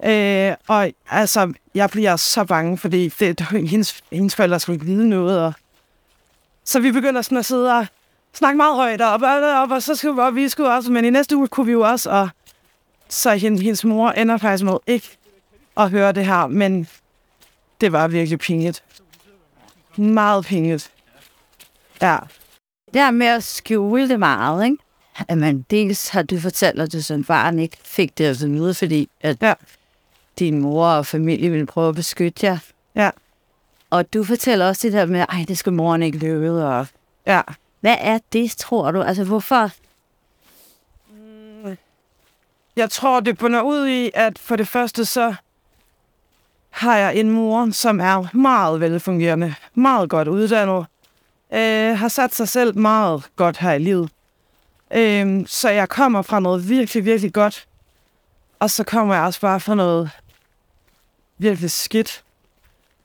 Øh, 0.04 0.54
og 0.68 0.92
altså, 1.10 1.52
jeg 1.74 1.90
bliver 1.90 2.16
så 2.16 2.44
bange, 2.44 2.78
fordi 2.78 3.08
det, 3.08 3.40
hendes, 3.40 4.02
hendes 4.12 4.34
forældre 4.34 4.60
skulle 4.60 4.74
ikke 4.74 4.86
vide 4.86 5.08
noget. 5.08 5.40
Og... 5.40 5.52
Så 6.64 6.80
vi 6.80 6.92
begynder 6.92 7.22
sådan 7.22 7.38
at 7.38 7.46
sidde 7.46 7.78
og 7.78 7.86
snakke 8.32 8.56
meget 8.56 8.76
højt 8.76 9.00
op, 9.00 9.22
og, 9.22 9.62
op, 9.62 9.70
og 9.70 9.82
så 9.82 9.94
skulle 9.94 10.14
vi, 10.14 10.20
og 10.20 10.34
vi 10.34 10.48
skulle 10.48 10.70
også, 10.70 10.92
men 10.92 11.04
i 11.04 11.10
næste 11.10 11.36
uge 11.36 11.48
kunne 11.48 11.66
vi 11.66 11.72
jo 11.72 11.80
også, 11.80 12.10
og 12.10 12.28
så 13.10 13.34
hendes, 13.34 13.60
hendes 13.62 13.84
mor 13.84 14.10
ender 14.10 14.36
faktisk 14.36 14.64
med 14.64 14.76
ikke 14.86 15.08
at 15.76 15.90
høre 15.90 16.12
det 16.12 16.26
her, 16.26 16.46
men 16.46 16.88
det 17.80 17.92
var 17.92 18.08
virkelig 18.08 18.38
pinget. 18.38 18.82
Meget 19.96 20.44
pinget. 20.44 20.90
Ja. 22.02 22.18
Det 22.94 23.00
her 23.02 23.10
med 23.10 23.26
at 23.26 23.42
skjule 23.44 24.08
det 24.08 24.18
meget, 24.18 24.64
ikke? 24.64 24.76
At 25.28 25.38
man 25.38 25.62
dels 25.70 26.08
har 26.08 26.22
du 26.22 26.40
fortalt, 26.40 26.80
at 26.80 26.92
du 26.92 27.02
som 27.02 27.24
barn 27.24 27.58
ikke 27.58 27.76
fik 27.84 28.18
det 28.18 28.24
at 28.24 28.40
vide, 28.40 28.74
fordi 28.74 29.08
at 29.20 29.36
Ja. 29.42 29.54
din 30.38 30.60
mor 30.60 30.86
og 30.86 31.06
familie 31.06 31.50
ville 31.50 31.66
prøve 31.66 31.88
at 31.88 31.94
beskytte 31.94 32.46
jer. 32.46 32.58
Ja. 32.94 33.10
Og 33.90 34.12
du 34.14 34.24
fortæller 34.24 34.66
også 34.68 34.86
det 34.86 34.92
der 34.92 35.06
med, 35.06 35.20
ej, 35.28 35.44
det 35.48 35.58
skal 35.58 35.72
moren 35.72 36.02
ikke 36.02 36.18
løbe. 36.18 36.64
Og 36.64 36.86
Ja. 37.26 37.40
hvad 37.80 37.96
er 38.00 38.18
det, 38.32 38.50
tror 38.50 38.90
du? 38.90 39.02
Altså, 39.02 39.24
hvorfor? 39.24 39.70
Jeg 42.76 42.90
tror, 42.90 43.20
det 43.20 43.38
bunder 43.38 43.60
ud 43.60 43.88
i, 43.88 44.10
at 44.14 44.38
for 44.38 44.56
det 44.56 44.68
første 44.68 45.04
så 45.04 45.34
har 46.70 46.96
jeg 46.96 47.16
en 47.16 47.30
mor, 47.30 47.70
som 47.72 48.00
er 48.00 48.36
meget 48.36 48.80
velfungerende, 48.80 49.54
meget 49.74 50.10
godt 50.10 50.28
uddannet, 50.28 50.86
øh, 51.52 51.98
har 51.98 52.08
sat 52.08 52.34
sig 52.34 52.48
selv 52.48 52.78
meget 52.78 53.30
godt 53.36 53.56
her 53.58 53.72
i 53.72 53.78
livet. 53.78 54.10
Øh, 54.90 55.46
så 55.46 55.68
jeg 55.68 55.88
kommer 55.88 56.22
fra 56.22 56.40
noget 56.40 56.68
virkelig, 56.68 57.04
virkelig 57.04 57.32
godt, 57.32 57.66
og 58.58 58.70
så 58.70 58.84
kommer 58.84 59.14
jeg 59.14 59.24
også 59.24 59.40
bare 59.40 59.60
fra 59.60 59.74
noget 59.74 60.10
virkelig 61.38 61.70
skidt. 61.70 62.24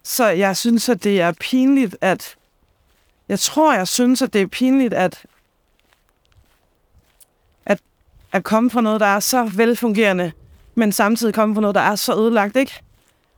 Så 0.03 0.27
jeg 0.27 0.57
synes, 0.57 0.89
at 0.89 1.03
det 1.03 1.21
er 1.21 1.31
pinligt, 1.31 1.97
at... 2.01 2.35
Jeg 3.29 3.39
tror, 3.39 3.73
jeg 3.73 3.87
synes, 3.87 4.21
at 4.21 4.33
det 4.33 4.41
er 4.41 4.47
pinligt, 4.47 4.93
at 4.93 5.25
at 8.35 8.43
komme 8.43 8.69
fra 8.69 8.81
noget, 8.81 8.99
der 8.99 9.05
er 9.05 9.19
så 9.19 9.43
velfungerende, 9.43 10.31
men 10.75 10.91
samtidig 10.91 11.33
komme 11.33 11.55
fra 11.55 11.61
noget, 11.61 11.75
der 11.75 11.81
er 11.81 11.95
så 11.95 12.15
ødelagt, 12.15 12.55
ikke? 12.55 12.81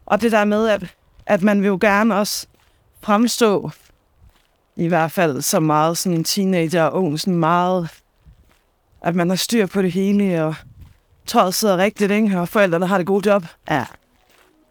Og 0.06 0.22
det 0.22 0.32
der 0.32 0.46
med, 0.46 0.68
at, 0.68 0.96
at 1.26 1.42
man 1.42 1.62
vil 1.62 1.68
jo 1.68 1.78
gerne 1.82 2.16
også 2.16 2.48
fremstå, 3.02 3.72
i 4.76 4.88
hvert 4.88 5.12
fald 5.12 5.42
så 5.42 5.60
meget 5.60 5.98
sådan 5.98 6.18
en 6.18 6.24
teenager 6.24 6.84
og 6.84 7.04
ung, 7.04 7.20
sådan 7.20 7.36
meget, 7.36 7.90
at 9.02 9.16
man 9.16 9.30
har 9.30 9.36
styr 9.36 9.66
på 9.66 9.82
det 9.82 9.92
hele, 9.92 10.44
og 10.44 10.56
tøjet 11.26 11.54
sidder 11.54 11.78
rigtigt, 11.78 12.12
ikke? 12.12 12.40
Og 12.40 12.50
forældrene 12.50 12.88
har 12.88 12.98
det 12.98 13.08
gode 13.08 13.30
job. 13.30 13.46
Ja. 13.70 13.86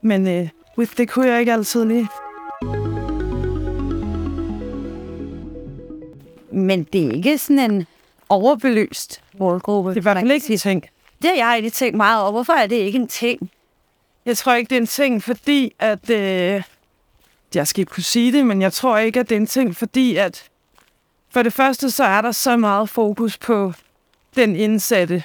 Men 0.02 0.28
øh, 0.28 0.48
with, 0.78 0.96
det 0.96 1.08
kunne 1.08 1.28
jeg 1.28 1.40
ikke 1.40 1.52
altid 1.52 1.84
lige. 1.84 2.08
Men 6.52 6.84
det 6.92 7.06
er 7.06 7.12
ikke 7.12 7.38
sådan 7.38 7.70
en 7.70 7.86
overbelyst 8.28 9.22
målgruppe. 9.38 9.94
Det 9.94 10.04
fald 10.04 10.18
kan 10.18 10.30
ikke 10.30 10.52
en 10.52 10.58
ting. 10.58 10.86
Det 11.22 11.30
har 11.30 11.36
jeg 11.36 11.52
egentlig 11.52 11.72
tænkt 11.72 11.96
meget 11.96 12.22
over. 12.22 12.32
Hvorfor 12.32 12.52
er 12.52 12.66
det 12.66 12.76
ikke 12.76 12.98
en 12.98 13.08
ting? 13.08 13.50
Jeg 14.26 14.36
tror 14.36 14.54
ikke, 14.54 14.70
det 14.70 14.76
er 14.76 14.80
en 14.80 14.86
ting, 14.86 15.22
fordi 15.22 15.74
at... 15.78 16.10
Øh, 16.10 16.62
jeg 17.54 17.66
skal 17.66 17.80
ikke 17.80 17.90
kunne 17.90 18.02
sige 18.02 18.32
det, 18.32 18.46
men 18.46 18.62
jeg 18.62 18.72
tror 18.72 18.98
ikke, 18.98 19.20
at 19.20 19.28
det 19.28 19.34
er 19.34 19.40
en 19.40 19.46
ting, 19.46 19.76
fordi 19.76 20.16
at... 20.16 20.44
For 21.30 21.42
det 21.42 21.52
første, 21.52 21.90
så 21.90 22.04
er 22.04 22.20
der 22.20 22.32
så 22.32 22.56
meget 22.56 22.88
fokus 22.88 23.38
på 23.38 23.72
den 24.36 24.56
indsatte. 24.56 25.22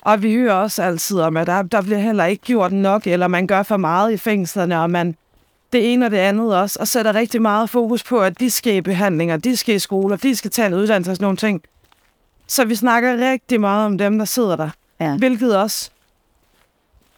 Og 0.00 0.22
vi 0.22 0.34
hører 0.34 0.54
også 0.54 0.82
altid 0.82 1.20
om, 1.20 1.36
at 1.36 1.46
der, 1.46 1.62
der 1.62 1.82
bliver 1.82 1.98
heller 1.98 2.24
ikke 2.24 2.44
gjort 2.44 2.72
nok, 2.72 3.06
eller 3.06 3.28
man 3.28 3.46
gør 3.46 3.62
for 3.62 3.76
meget 3.76 4.12
i 4.12 4.16
fængslerne, 4.16 4.80
og 4.80 4.90
man 4.90 5.16
det 5.72 5.92
ene 5.92 6.04
og 6.04 6.10
det 6.10 6.16
andet 6.16 6.56
også, 6.56 6.78
og 6.80 6.88
sætter 6.88 7.14
rigtig 7.14 7.42
meget 7.42 7.70
fokus 7.70 8.04
på, 8.04 8.20
at 8.20 8.40
de 8.40 8.50
skal 8.50 8.74
i 8.74 8.80
behandlinger, 8.80 9.36
de 9.36 9.56
skal 9.56 9.74
i 9.74 9.78
skoler, 9.78 10.16
de 10.16 10.36
skal 10.36 10.50
tage 10.50 10.66
en 10.66 10.74
uddannelse 10.74 11.10
og 11.10 11.16
sådan 11.16 11.24
nogle 11.24 11.36
ting. 11.36 11.62
Så 12.46 12.64
vi 12.64 12.74
snakker 12.74 13.30
rigtig 13.32 13.60
meget 13.60 13.86
om 13.86 13.98
dem, 13.98 14.18
der 14.18 14.24
sidder 14.24 14.56
der. 14.56 14.70
Ja. 15.00 15.16
Hvilket 15.16 15.56
også 15.58 15.90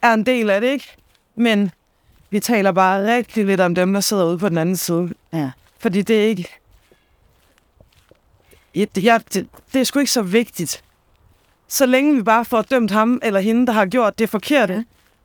er 0.01 0.13
en 0.13 0.25
del 0.25 0.49
af 0.49 0.61
det, 0.61 0.67
ikke? 0.67 0.95
Men 1.35 1.71
vi 2.29 2.39
taler 2.39 2.71
bare 2.71 3.15
rigtig 3.15 3.45
lidt 3.45 3.61
om 3.61 3.75
dem, 3.75 3.93
der 3.93 3.99
sidder 4.01 4.25
ude 4.25 4.37
på 4.37 4.49
den 4.49 4.57
anden 4.57 4.75
side. 4.77 5.09
Ja. 5.33 5.51
Fordi 5.79 6.01
det 6.01 6.23
er 6.23 6.27
ikke... 6.27 6.49
Ja, 8.75 8.85
det, 8.95 9.03
ja, 9.03 9.19
det, 9.33 9.47
det 9.73 9.79
er 9.79 9.83
sgu 9.83 9.99
ikke 9.99 10.11
så 10.11 10.21
vigtigt. 10.21 10.83
Så 11.67 11.85
længe 11.85 12.15
vi 12.15 12.21
bare 12.23 12.45
får 12.45 12.61
dømt 12.61 12.91
ham 12.91 13.19
eller 13.23 13.39
hende, 13.39 13.67
der 13.67 13.73
har 13.73 13.85
gjort 13.85 14.19
det 14.19 14.29
forkerte, 14.29 14.73
Ja. 14.73 14.83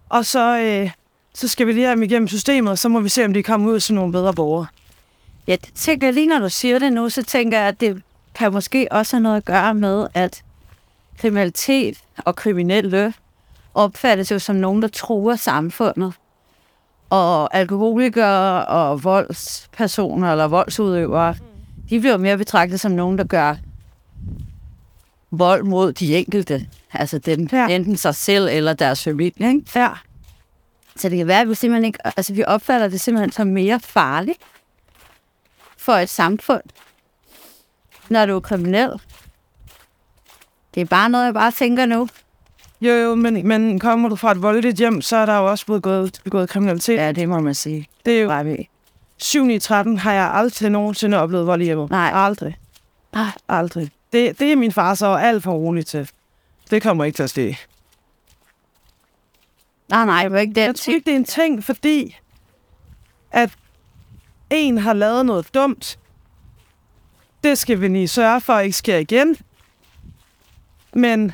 og 0.08 0.26
så, 0.26 0.58
øh, 0.58 0.90
så 1.34 1.48
skal 1.48 1.66
vi 1.66 1.72
lige 1.72 1.84
have 1.84 1.94
dem 1.94 2.02
igennem 2.02 2.28
systemet, 2.28 2.70
og 2.70 2.78
så 2.78 2.88
må 2.88 3.00
vi 3.00 3.08
se, 3.08 3.24
om 3.24 3.32
de 3.34 3.42
kommer 3.42 3.70
ud 3.72 3.80
som 3.80 3.96
nogle 3.96 4.12
bedre 4.12 4.34
borgere. 4.34 4.66
Jeg 5.46 5.58
tænker 5.74 6.10
lige, 6.10 6.26
når 6.26 6.38
du 6.38 6.48
siger 6.48 6.78
det 6.78 6.92
nu, 6.92 7.08
så 7.08 7.22
tænker 7.22 7.58
jeg, 7.58 7.68
at 7.68 7.80
det 7.80 8.02
kan 8.34 8.52
måske 8.52 8.88
også 8.90 9.16
have 9.16 9.22
noget 9.22 9.36
at 9.36 9.44
gøre 9.44 9.74
med, 9.74 10.06
at 10.14 10.42
kriminalitet 11.18 11.98
og 12.18 12.36
kriminelle 12.36 13.14
opfattes 13.74 14.30
jo 14.30 14.38
som 14.38 14.56
nogen, 14.56 14.82
der 14.82 14.88
truer 14.88 15.36
samfundet. 15.36 16.12
Og 17.10 17.54
alkoholikere 17.54 18.66
og 18.66 19.04
voldspersoner 19.04 20.32
eller 20.32 20.44
voldsudøvere, 20.48 21.34
de 21.90 22.00
bliver 22.00 22.16
mere 22.16 22.38
betragtet 22.38 22.80
som 22.80 22.92
nogen, 22.92 23.18
der 23.18 23.24
gør 23.24 23.56
vold 25.30 25.62
mod 25.62 25.92
de 25.92 26.16
enkelte. 26.16 26.66
Altså 26.92 27.18
dem, 27.18 27.48
ja. 27.52 27.68
enten 27.68 27.96
sig 27.96 28.14
selv 28.14 28.48
eller 28.50 28.72
deres 28.72 29.04
familie. 29.04 29.48
Ikke? 29.48 29.62
Ja. 29.74 29.90
Så 30.96 31.08
det 31.08 31.18
kan 31.18 31.26
være, 31.26 31.40
at 31.40 31.48
vi 31.48 31.54
simpelthen 31.54 31.84
ikke, 31.84 31.98
altså 32.04 32.34
vi 32.34 32.44
opfatter 32.44 32.88
det 32.88 33.00
simpelthen 33.00 33.32
som 33.32 33.46
mere 33.46 33.80
farligt 33.80 34.38
for 35.76 35.92
et 35.92 36.08
samfund, 36.08 36.62
når 38.12 38.26
du 38.26 38.36
er 38.36 38.40
kriminel. 38.40 38.90
Det 40.74 40.80
er 40.80 40.84
bare 40.84 41.08
noget, 41.08 41.24
jeg 41.24 41.34
bare 41.34 41.50
tænker 41.50 41.86
nu. 41.86 42.08
Jo, 42.80 42.92
jo, 42.92 43.14
men, 43.14 43.48
men 43.48 43.78
kommer 43.78 44.08
du 44.08 44.16
fra 44.16 44.32
et 44.32 44.42
voldeligt 44.42 44.78
hjem, 44.78 45.02
så 45.02 45.16
er 45.16 45.26
der 45.26 45.38
jo 45.38 45.50
også 45.50 45.66
blevet 45.66 45.82
gået, 45.82 46.20
begået 46.24 46.48
kriminalitet. 46.48 46.96
Ja, 46.96 47.12
det 47.12 47.28
må 47.28 47.40
man 47.40 47.54
sige. 47.54 47.88
Det 48.06 48.18
er 48.18 48.22
jo 48.22 48.28
Bare 48.28 48.44
ved. 48.44 48.56
7 49.16 49.48
i 49.48 49.58
13 49.58 49.98
har 49.98 50.12
jeg 50.12 50.30
aldrig 50.34 50.70
nogensinde 50.70 51.18
oplevet 51.18 51.46
vold 51.46 51.60
i 51.62 51.64
hjemmet. 51.64 51.90
Nej. 51.90 52.10
Aldrig. 52.14 52.56
Nej. 53.12 53.30
Aldrig. 53.48 53.90
Det, 54.12 54.38
det 54.38 54.52
er 54.52 54.56
min 54.56 54.72
far 54.72 54.94
så 54.94 55.14
alt 55.14 55.42
for 55.42 55.52
rolig 55.52 55.86
til. 55.86 56.10
Det 56.70 56.82
kommer 56.82 57.04
ikke 57.04 57.16
til 57.16 57.22
at 57.22 57.30
ske. 57.30 57.58
Nej, 59.88 60.06
nej, 60.06 60.22
det 60.22 60.32
var 60.32 60.38
ikke 60.38 60.54
den 60.54 60.64
Jeg 60.64 60.74
tror 60.74 60.92
ikke, 60.92 61.04
det 61.04 61.12
er 61.12 61.16
en 61.16 61.24
ting, 61.24 61.64
fordi 61.64 62.16
at 63.30 63.50
en 64.50 64.78
har 64.78 64.92
lavet 64.92 65.26
noget 65.26 65.54
dumt. 65.54 65.98
Det 67.44 67.58
skal 67.58 67.80
vi 67.80 67.88
lige 67.88 68.08
sørge 68.08 68.40
for 68.40 68.58
ikke 68.58 68.76
sker 68.76 68.96
igen. 68.96 69.36
Men 70.92 71.32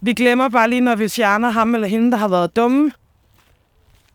vi 0.00 0.12
glemmer 0.12 0.48
bare 0.48 0.70
lige, 0.70 0.80
når 0.80 0.94
vi 0.94 1.08
fjerner 1.08 1.50
ham 1.50 1.74
eller 1.74 1.88
hende, 1.88 2.10
der 2.10 2.16
har 2.16 2.28
været 2.28 2.56
dumme, 2.56 2.92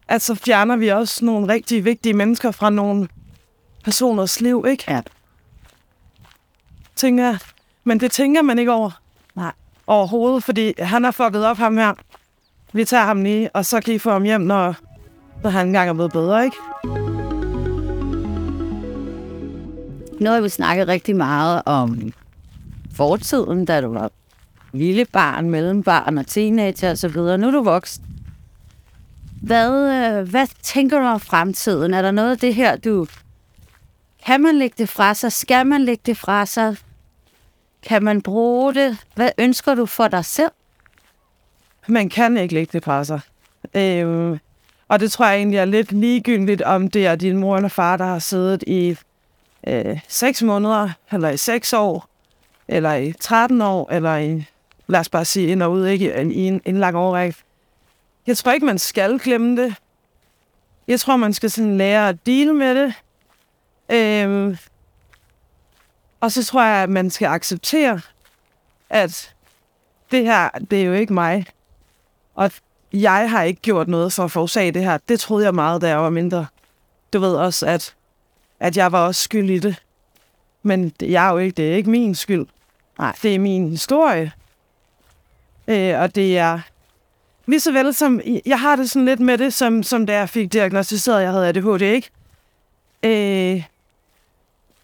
at 0.07 0.21
så 0.21 0.35
fjerner 0.35 0.75
vi 0.75 0.87
også 0.87 1.25
nogle 1.25 1.53
rigtig 1.53 1.85
vigtige 1.85 2.13
mennesker 2.13 2.51
fra 2.51 2.69
nogle 2.69 3.07
personers 3.83 4.41
liv, 4.41 4.65
ikke? 4.67 4.83
Ja. 4.87 5.01
Tænker 6.95 7.25
jeg. 7.25 7.37
Men 7.83 7.99
det 7.99 8.11
tænker 8.11 8.41
man 8.41 8.59
ikke 8.59 8.71
over. 8.71 9.01
Nej. 9.35 9.51
Overhovedet, 9.87 10.43
fordi 10.43 10.73
han 10.79 11.03
har 11.03 11.11
fucket 11.11 11.45
op 11.45 11.57
ham 11.57 11.77
her. 11.77 11.93
Vi 12.73 12.85
tager 12.85 13.05
ham 13.05 13.23
lige, 13.23 13.49
og 13.55 13.65
så 13.65 13.81
kan 13.81 13.93
I 13.93 13.99
få 13.99 14.11
ham 14.11 14.23
hjem, 14.23 14.41
når, 14.41 14.75
når 15.43 15.49
han 15.49 15.67
engang 15.67 15.89
er 15.89 15.93
blevet 15.93 16.11
bedre, 16.11 16.45
ikke? 16.45 16.57
Nu 20.19 20.29
har 20.29 20.41
vi 20.41 20.49
snakket 20.49 20.87
rigtig 20.87 21.15
meget 21.15 21.61
om 21.65 22.13
fortiden, 22.95 23.65
da 23.65 23.81
du 23.81 23.93
var 23.93 24.11
lille 24.73 25.05
barn, 25.05 25.49
mellembarn 25.49 26.17
og 26.17 26.27
teenager 26.27 26.91
osv. 26.91 27.15
Nu 27.15 27.47
er 27.47 27.51
du 27.51 27.63
voksen. 27.63 28.05
Hvad, 29.41 29.71
øh, 29.71 30.29
hvad 30.29 30.47
tænker 30.61 30.99
du 30.99 31.05
om 31.05 31.19
fremtiden? 31.19 31.93
Er 31.93 32.01
der 32.01 32.11
noget 32.11 32.31
af 32.31 32.37
det 32.37 32.55
her, 32.55 32.75
du... 32.75 33.07
Kan 34.25 34.41
man 34.41 34.55
lægge 34.55 34.75
det 34.77 34.89
fra 34.89 35.13
sig? 35.13 35.31
Skal 35.31 35.67
man 35.67 35.81
lægge 35.81 36.01
det 36.05 36.17
fra 36.17 36.45
sig? 36.45 36.75
Kan 37.83 38.03
man 38.03 38.21
bruge 38.21 38.73
det? 38.73 38.97
Hvad 39.15 39.29
ønsker 39.37 39.75
du 39.75 39.85
for 39.85 40.07
dig 40.07 40.25
selv? 40.25 40.51
Man 41.87 42.09
kan 42.09 42.37
ikke 42.37 42.53
lægge 42.53 42.69
det 42.73 42.83
fra 42.83 43.03
sig. 43.03 43.19
Øhm, 43.73 44.39
og 44.87 44.99
det 44.99 45.11
tror 45.11 45.25
jeg 45.25 45.37
egentlig 45.37 45.57
er 45.57 45.65
lidt 45.65 45.91
ligegyldigt, 45.91 46.61
om 46.61 46.89
det 46.89 47.07
er 47.07 47.15
din 47.15 47.37
mor 47.37 47.55
eller 47.55 47.69
far, 47.69 47.97
der 47.97 48.05
har 48.05 48.19
siddet 48.19 48.63
i 48.67 48.97
øh, 49.67 49.99
6 50.07 50.43
måneder, 50.43 50.89
eller 51.11 51.29
i 51.29 51.37
6 51.37 51.73
år, 51.73 52.09
eller 52.67 52.93
i 52.93 53.13
13 53.19 53.61
år, 53.61 53.91
eller 53.91 54.17
i, 54.17 54.45
lad 54.87 54.99
os 54.99 55.09
bare 55.09 55.25
sige, 55.25 55.47
ind 55.47 55.63
og 55.63 55.71
ud, 55.71 55.87
ikke 55.87 56.31
i 56.31 56.47
en, 56.47 56.61
en 56.65 56.77
lang 56.77 56.95
årrække. 56.95 57.37
Jeg 58.27 58.37
tror 58.37 58.51
ikke, 58.51 58.65
man 58.65 58.79
skal 58.79 59.19
glemme 59.19 59.63
det. 59.63 59.75
Jeg 60.87 60.99
tror, 60.99 61.17
man 61.17 61.33
skal 61.33 61.51
sådan 61.51 61.77
lære 61.77 62.09
at 62.09 62.25
deal 62.25 62.53
med 62.53 62.75
det. 62.75 62.93
Øhm, 63.89 64.57
og 66.19 66.31
så 66.31 66.45
tror 66.45 66.63
jeg, 66.63 66.83
at 66.83 66.89
man 66.89 67.09
skal 67.09 67.25
acceptere, 67.25 68.01
at 68.89 69.35
det 70.11 70.25
her, 70.25 70.49
det 70.49 70.81
er 70.81 70.85
jo 70.85 70.93
ikke 70.93 71.13
mig. 71.13 71.45
Og 72.35 72.51
jeg 72.93 73.29
har 73.29 73.43
ikke 73.43 73.61
gjort 73.61 73.87
noget 73.87 74.13
for 74.13 74.23
at 74.23 74.31
forårsage 74.31 74.71
det 74.71 74.83
her. 74.83 74.97
Det 75.09 75.19
troede 75.19 75.45
jeg 75.45 75.55
meget, 75.55 75.81
da 75.81 75.87
jeg 75.87 75.99
var 75.99 76.09
mindre. 76.09 76.45
Du 77.13 77.19
ved 77.19 77.35
også, 77.35 77.65
at, 77.65 77.95
at 78.59 78.77
jeg 78.77 78.91
var 78.91 79.07
også 79.07 79.21
skyld 79.21 79.49
i 79.49 79.59
det. 79.59 79.75
Men 80.63 80.89
det, 80.89 81.11
jeg 81.11 81.27
er 81.27 81.31
jo 81.31 81.37
ikke, 81.37 81.55
det 81.55 81.71
er 81.71 81.75
ikke 81.75 81.89
min 81.89 82.15
skyld. 82.15 82.45
Nej. 82.99 83.15
Det 83.21 83.35
er 83.35 83.39
min 83.39 83.69
historie. 83.69 84.31
Øh, 85.67 85.99
og 85.99 86.15
det 86.15 86.37
er 86.37 86.59
lige 87.45 87.59
så 87.59 87.71
vel 87.71 87.93
som, 87.93 88.21
jeg 88.45 88.59
har 88.59 88.75
det 88.75 88.89
sådan 88.89 89.05
lidt 89.05 89.19
med 89.19 89.37
det, 89.37 89.53
som, 89.53 89.83
som 89.83 90.05
da 90.05 90.13
jeg 90.17 90.29
fik 90.29 90.53
diagnostiseret, 90.53 91.17
at 91.17 91.23
jeg 91.23 91.31
havde 91.31 91.47
ADHD, 91.47 91.81
ikke? 91.81 92.09
Øh, 93.03 93.63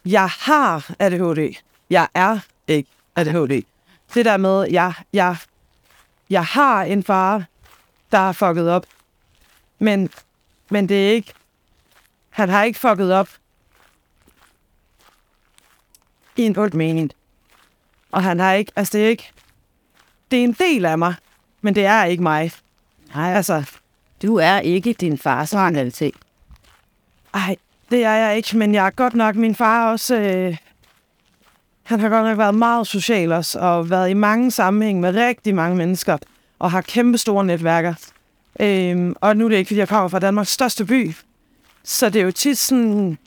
jeg 0.04 0.28
har 0.28 0.90
ADHD. 0.98 1.56
Jeg 1.90 2.08
er 2.14 2.38
ikke 2.68 2.90
ADHD. 3.16 3.62
Det 4.14 4.24
der 4.24 4.36
med, 4.36 4.66
jeg, 4.70 4.92
jeg, 5.12 5.36
jeg 6.30 6.44
har 6.44 6.82
en 6.82 7.02
far, 7.02 7.44
der 8.12 8.18
har 8.18 8.32
fucket 8.32 8.70
op. 8.70 8.86
Men, 9.78 10.10
men 10.70 10.88
det 10.88 11.08
er 11.08 11.12
ikke... 11.12 11.32
Han 12.30 12.48
har 12.48 12.64
ikke 12.64 12.78
fucket 12.78 13.12
op 13.12 13.28
i 16.36 16.42
en 16.42 16.58
ond 16.58 16.72
mening. 16.72 17.10
Og 18.12 18.22
han 18.22 18.38
har 18.40 18.52
ikke... 18.52 18.72
Altså, 18.76 18.98
det 18.98 19.04
er 19.04 19.08
ikke... 19.08 19.30
Det 20.30 20.38
er 20.38 20.44
en 20.44 20.52
del 20.52 20.84
af 20.84 20.98
mig, 20.98 21.14
men 21.60 21.74
det 21.74 21.84
er 21.84 22.04
ikke 22.04 22.22
mig. 22.22 22.52
Nej, 23.14 23.34
Altså, 23.34 23.64
du 24.22 24.36
er 24.36 24.58
ikke 24.58 24.92
din 24.92 25.18
fars 25.18 25.50
kriminalitet. 25.50 26.14
ej, 27.34 27.56
det 27.90 28.04
er 28.04 28.12
jeg 28.12 28.36
ikke, 28.36 28.56
men 28.56 28.74
jeg 28.74 28.86
er 28.86 28.90
godt 28.90 29.14
nok... 29.14 29.36
Min 29.36 29.54
far 29.54 29.90
også... 29.92 30.16
Øh, 30.20 30.56
han 31.82 32.00
har 32.00 32.08
godt 32.08 32.24
nok 32.24 32.38
været 32.38 32.54
meget 32.54 32.86
social 32.86 33.32
også, 33.32 33.58
og 33.58 33.90
været 33.90 34.10
i 34.10 34.14
mange 34.14 34.50
sammenhæng 34.50 35.00
med 35.00 35.14
rigtig 35.14 35.54
mange 35.54 35.76
mennesker, 35.76 36.18
og 36.58 36.70
har 36.70 36.80
kæmpe 36.80 37.18
store 37.18 37.44
netværker. 37.44 37.94
Øhm, 38.60 39.14
og 39.20 39.36
nu 39.36 39.44
er 39.44 39.48
det 39.48 39.56
ikke, 39.56 39.68
fordi 39.68 39.78
jeg 39.78 39.88
kommer 39.88 40.08
fra 40.08 40.18
Danmarks 40.18 40.50
største 40.50 40.84
by, 40.84 41.14
så 41.84 42.08
det 42.08 42.20
er 42.20 42.24
jo 42.24 42.30
tit 42.30 42.58
sådan, 42.58 43.18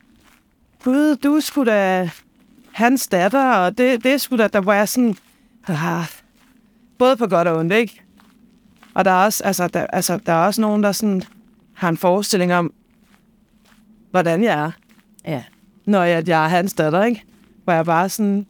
gud, 0.84 1.16
du 1.16 1.40
sgu 1.42 1.64
da 1.64 2.10
hans 2.80 3.08
datter, 3.08 3.54
og 3.54 3.78
det, 3.78 4.04
det 4.04 4.14
er 4.14 4.18
sgu 4.18 4.38
da, 4.38 4.48
der 4.48 4.62
hvor 4.62 4.74
jeg 4.74 4.90
sådan, 4.90 5.16
ah, 5.68 6.06
både 7.00 7.16
på 7.18 7.28
godt 7.28 7.48
og 7.48 7.58
ondt, 7.58 7.74
ikke? 7.74 8.02
Og 8.94 9.06
der 9.06 9.12
er 9.12 9.26
også, 9.26 9.44
altså, 9.44 9.68
der, 9.68 9.88
altså, 9.88 10.20
der 10.26 10.34
er 10.34 10.46
også 10.46 10.62
nogen, 10.62 10.84
der 10.84 10.92
sådan 10.92 11.24
har 11.74 11.90
en 11.90 11.98
forestilling 11.98 12.54
om, 12.54 12.74
hvordan 14.12 14.44
jeg 14.44 14.60
er, 14.64 14.72
Ja. 15.26 15.44
når 15.86 16.04
jeg, 16.04 16.28
jeg 16.28 16.44
er 16.44 16.48
hans 16.48 16.74
datter, 16.74 17.04
ikke? 17.04 17.24
Hvor 17.64 17.74
jeg 17.74 17.86
bare 17.86 18.10
sådan, 18.10 18.46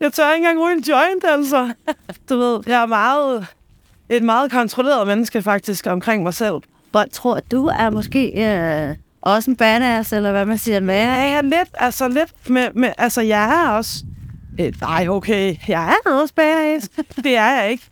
jeg 0.00 0.12
tør 0.12 0.32
ikke 0.32 0.46
engang 0.48 0.66
ryge 0.66 0.76
en 0.76 0.82
joint, 0.82 1.24
altså. 1.24 1.72
Du 2.28 2.36
ved, 2.38 2.60
jeg 2.66 2.82
er 2.82 2.86
meget, 2.86 3.46
et 4.08 4.22
meget 4.22 4.50
kontrolleret 4.50 5.06
menneske 5.06 5.42
faktisk 5.42 5.86
omkring 5.86 6.22
mig 6.22 6.34
selv. 6.34 6.54
Hvor 6.90 7.04
tror 7.12 7.40
du 7.50 7.66
er 7.66 7.90
måske 7.90 8.26
øh, 8.28 8.96
også 9.20 9.50
en 9.50 9.56
badass, 9.56 10.12
eller 10.12 10.30
hvad 10.30 10.44
man 10.46 10.58
siger, 10.58 10.80
med? 10.80 10.94
Ja, 10.94 11.34
ja, 11.34 11.40
lidt, 11.40 11.68
altså 11.74 12.08
lidt 12.08 12.50
med, 12.50 12.68
med 12.74 12.92
altså 12.98 13.20
jeg 13.20 13.64
er 13.64 13.68
også, 13.68 14.04
øh, 14.60 14.72
nej 14.80 15.08
okay, 15.08 15.56
jeg 15.68 15.96
er 16.06 16.10
også 16.10 16.34
badass. 16.34 16.88
det 17.24 17.36
er 17.36 17.60
jeg 17.60 17.70
ikke. 17.70 17.84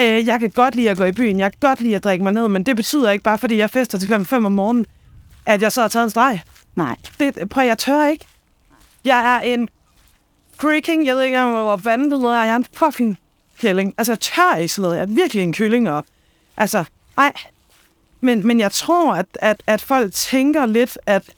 Øh, 0.00 0.26
jeg 0.26 0.40
kan 0.40 0.50
godt 0.50 0.74
lide 0.74 0.90
at 0.90 0.96
gå 0.96 1.04
i 1.04 1.12
byen, 1.12 1.38
jeg 1.38 1.52
kan 1.52 1.68
godt 1.68 1.80
lide 1.80 1.96
at 1.96 2.04
drikke 2.04 2.24
mig 2.24 2.32
ned, 2.32 2.48
men 2.48 2.62
det 2.62 2.76
betyder 2.76 3.10
ikke 3.10 3.24
bare, 3.24 3.38
fordi 3.38 3.56
jeg 3.56 3.70
fester 3.70 3.98
til 3.98 4.08
klokken 4.08 4.26
5 4.26 4.44
om 4.44 4.52
morgenen, 4.52 4.86
at 5.46 5.62
jeg 5.62 5.72
så 5.72 5.80
har 5.80 5.88
taget 5.88 6.04
en 6.04 6.10
streg. 6.10 6.40
Nej. 6.76 6.96
Det, 7.20 7.48
prøv, 7.50 7.66
jeg 7.66 7.78
tør 7.78 8.06
ikke. 8.06 8.24
Jeg 9.04 9.36
er 9.36 9.40
en 9.40 9.68
freaking, 10.60 11.06
jeg 11.06 11.16
ved 11.16 11.22
ikke, 11.22 11.42
hvor 11.42 11.76
fanden 11.76 12.10
det 12.10 12.20
hedder, 12.20 12.44
jeg 12.44 12.52
er 12.52 12.56
en 12.56 12.66
fucking 12.72 13.18
kælling. 13.60 13.94
Altså, 13.98 14.12
jeg 14.12 14.20
tør 14.20 14.56
ikke 14.56 14.74
sådan 14.74 14.82
noget. 14.82 14.96
Jeg 14.96 15.02
er 15.02 15.14
virkelig 15.14 15.42
en 15.42 15.52
kylling, 15.52 15.90
og 15.90 16.04
altså, 16.56 16.84
ej. 17.18 17.32
Men, 18.24 18.46
men 18.46 18.60
jeg 18.60 18.72
tror, 18.72 19.14
at, 19.14 19.26
at, 19.34 19.62
at 19.66 19.80
folk 19.80 20.12
tænker 20.12 20.66
lidt, 20.66 20.98
at, 21.06 21.30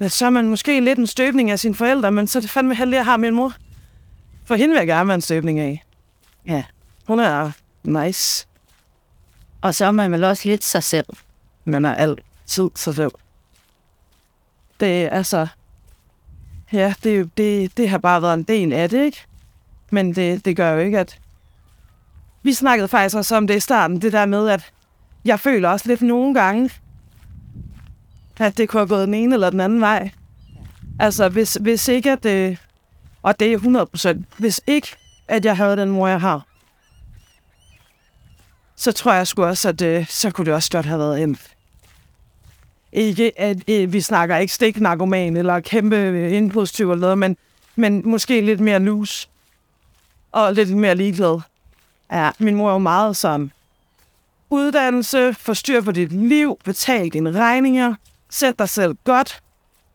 at 0.00 0.12
så 0.12 0.26
er 0.26 0.30
man 0.30 0.48
måske 0.48 0.80
lidt 0.80 0.98
en 0.98 1.06
støbning 1.06 1.50
af 1.50 1.58
sine 1.58 1.74
forældre, 1.74 2.12
men 2.12 2.26
så 2.26 2.38
er 2.38 2.40
det 2.40 2.50
fandme 2.50 2.74
heldig, 2.74 2.94
at 2.94 2.98
jeg 2.98 3.04
har 3.04 3.16
min 3.16 3.34
mor. 3.34 3.52
For 4.44 4.54
hende 4.54 4.72
vil 4.72 4.78
jeg 4.78 4.86
gerne 4.86 5.08
være 5.08 5.14
en 5.14 5.20
støbning 5.20 5.60
af. 5.60 5.84
Ja. 6.46 6.64
Hun 7.06 7.20
er 7.20 7.50
nice. 7.82 8.46
Og 9.60 9.74
så 9.74 9.84
er 9.84 9.90
man 9.90 10.12
vel 10.12 10.24
også 10.24 10.48
lidt 10.48 10.64
sig 10.64 10.82
selv. 10.82 11.06
Man 11.64 11.84
er 11.84 11.94
altid 11.94 12.70
sig 12.74 12.94
selv. 12.94 13.12
Det 14.80 15.04
er 15.04 15.10
altså... 15.10 15.46
Ja, 16.72 16.94
det, 17.04 17.30
det, 17.36 17.76
det 17.76 17.88
har 17.88 17.98
bare 17.98 18.22
været 18.22 18.34
en 18.34 18.42
del 18.42 18.72
af 18.72 18.90
det, 18.90 19.04
ikke? 19.04 19.24
Men 19.90 20.14
det, 20.14 20.44
det 20.44 20.56
gør 20.56 20.72
jo 20.72 20.80
ikke, 20.80 20.98
at... 20.98 21.18
Vi 22.46 22.52
snakkede 22.52 22.88
faktisk 22.88 23.16
også 23.16 23.36
om 23.36 23.46
det 23.46 23.56
i 23.56 23.60
starten, 23.60 24.02
det 24.02 24.12
der 24.12 24.26
med, 24.26 24.48
at 24.48 24.72
jeg 25.24 25.40
føler 25.40 25.68
også 25.68 25.88
lidt 25.88 26.02
nogle 26.02 26.34
gange, 26.34 26.70
at 28.36 28.58
det 28.58 28.68
kunne 28.68 28.80
have 28.80 28.88
gået 28.88 29.06
den 29.06 29.14
ene 29.14 29.34
eller 29.34 29.50
den 29.50 29.60
anden 29.60 29.80
vej. 29.80 30.10
Altså, 31.00 31.28
hvis, 31.28 31.54
hvis 31.54 31.88
ikke 31.88 32.12
at 32.12 32.22
det... 32.22 32.58
Og 33.22 33.40
det 33.40 33.48
er 33.48 33.52
100 33.52 33.86
procent. 33.86 34.26
Hvis 34.38 34.60
ikke, 34.66 34.88
at 35.28 35.44
jeg 35.44 35.56
havde 35.56 35.76
den 35.76 35.90
mor, 35.90 36.08
jeg 36.08 36.20
har, 36.20 36.46
så 38.76 38.92
tror 38.92 39.12
jeg 39.12 39.26
sgu 39.26 39.44
også, 39.44 39.68
at 39.68 39.78
det, 39.78 40.08
så 40.08 40.30
kunne 40.30 40.44
det 40.44 40.54
også 40.54 40.70
godt 40.70 40.86
have 40.86 40.98
været 40.98 41.22
en... 41.22 41.38
Ikke, 42.92 43.40
at 43.40 43.70
øh, 43.70 43.92
vi 43.92 44.00
snakker 44.00 44.36
ikke 44.36 44.54
stiknarkoman 44.54 45.36
eller 45.36 45.60
kæmpe 45.60 45.96
øh, 45.96 46.32
indbrudstyv 46.32 46.90
eller 46.90 47.00
noget, 47.00 47.18
men, 47.18 47.36
men 47.76 48.02
måske 48.04 48.40
lidt 48.40 48.60
mere 48.60 48.78
loose. 48.78 49.28
Og 50.32 50.54
lidt 50.54 50.76
mere 50.76 50.94
ligeglad. 50.94 51.40
Ja, 52.12 52.30
min 52.38 52.54
mor 52.54 52.68
er 52.68 52.72
jo 52.72 52.78
meget 52.78 53.16
som 53.16 53.50
uddannelse, 54.50 55.34
få 55.34 55.54
styr 55.54 55.80
på 55.80 55.92
dit 55.92 56.12
liv, 56.12 56.58
betal 56.64 57.08
dine 57.08 57.32
regninger, 57.32 57.94
sæt 58.30 58.58
dig 58.58 58.68
selv 58.68 58.96
godt. 59.04 59.42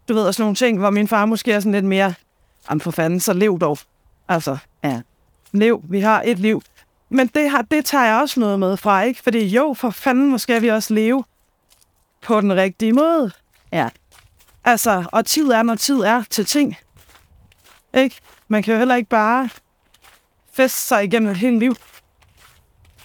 Du 0.08 0.14
ved, 0.14 0.24
også 0.24 0.42
nogle 0.42 0.56
ting, 0.56 0.80
hvor 0.80 0.90
min 0.90 1.08
far 1.08 1.26
måske 1.26 1.52
er 1.52 1.60
sådan 1.60 1.72
lidt 1.72 1.86
mere, 1.86 2.14
om 2.68 2.80
for 2.80 2.92
fanden, 2.92 3.20
så 3.20 3.34
lev 3.34 3.60
dog. 3.60 3.78
Altså, 4.28 4.58
Ja. 4.84 5.02
lev, 5.52 5.82
vi 5.90 6.00
har 6.00 6.22
et 6.26 6.40
liv. 6.40 6.62
Men 7.10 7.28
det, 7.28 7.50
har, 7.50 7.62
det 7.62 7.86
tager 7.86 8.06
jeg 8.06 8.16
også 8.22 8.40
noget 8.40 8.60
med 8.60 8.78
fra, 8.78 9.02
ikke? 9.02 9.22
Fordi 9.24 9.48
jo, 9.48 9.74
for 9.78 9.90
fanden, 9.90 10.30
måske 10.30 10.44
skal 10.44 10.62
vi 10.62 10.68
også 10.68 10.94
leve 10.94 11.24
på 12.22 12.42
den 12.42 12.56
rigtige 12.56 12.94
måde. 12.94 13.32
Ja. 13.72 13.90
Altså, 14.64 15.06
og 15.12 15.26
tid 15.26 15.50
er, 15.50 15.64
når 15.64 15.76
tid 15.76 16.00
er 16.00 16.24
til 16.30 16.46
ting. 16.46 16.78
Ikke? 17.94 18.16
Man 18.48 18.64
kan 18.64 18.74
jo 18.74 18.78
heller 18.78 18.96
ikke 18.96 19.10
bare 19.10 19.50
feste 20.54 20.80
sig 20.80 21.04
igennem 21.04 21.32
et 21.32 21.38
helt 21.38 21.60
liv. 21.60 21.76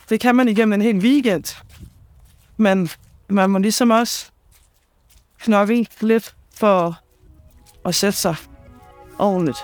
Det 0.09 0.21
kan 0.21 0.37
man 0.37 0.49
igennem 0.49 0.73
en 0.73 0.83
hel 0.83 0.97
weekend. 0.97 1.63
Men 2.57 2.89
man 3.29 3.51
må 3.51 3.59
ligesom 3.59 3.91
også 3.91 4.31
knokle 5.39 5.87
lidt 6.01 6.35
for 6.55 6.99
at 7.85 7.95
sætte 7.95 8.19
sig 8.19 8.37
ordentligt. 9.19 9.59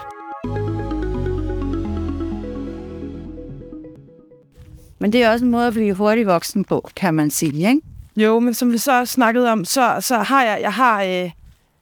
Men 4.98 5.12
det 5.12 5.22
er 5.22 5.32
også 5.32 5.44
en 5.44 5.50
måde 5.50 5.66
at 5.66 5.72
blive 5.72 5.94
hurtig 5.94 6.26
voksen 6.26 6.64
på, 6.64 6.90
kan 6.96 7.14
man 7.14 7.30
sige, 7.30 7.68
ikke? 7.68 7.80
Jo, 8.16 8.40
men 8.40 8.54
som 8.54 8.72
vi 8.72 8.78
så 8.78 8.92
har 8.92 9.04
snakket 9.04 9.48
om, 9.48 9.64
så, 9.64 9.96
så 10.00 10.18
har 10.18 10.44
jeg, 10.44 10.58
jeg 10.62 10.72
har, 10.72 11.02
øh, 11.02 11.30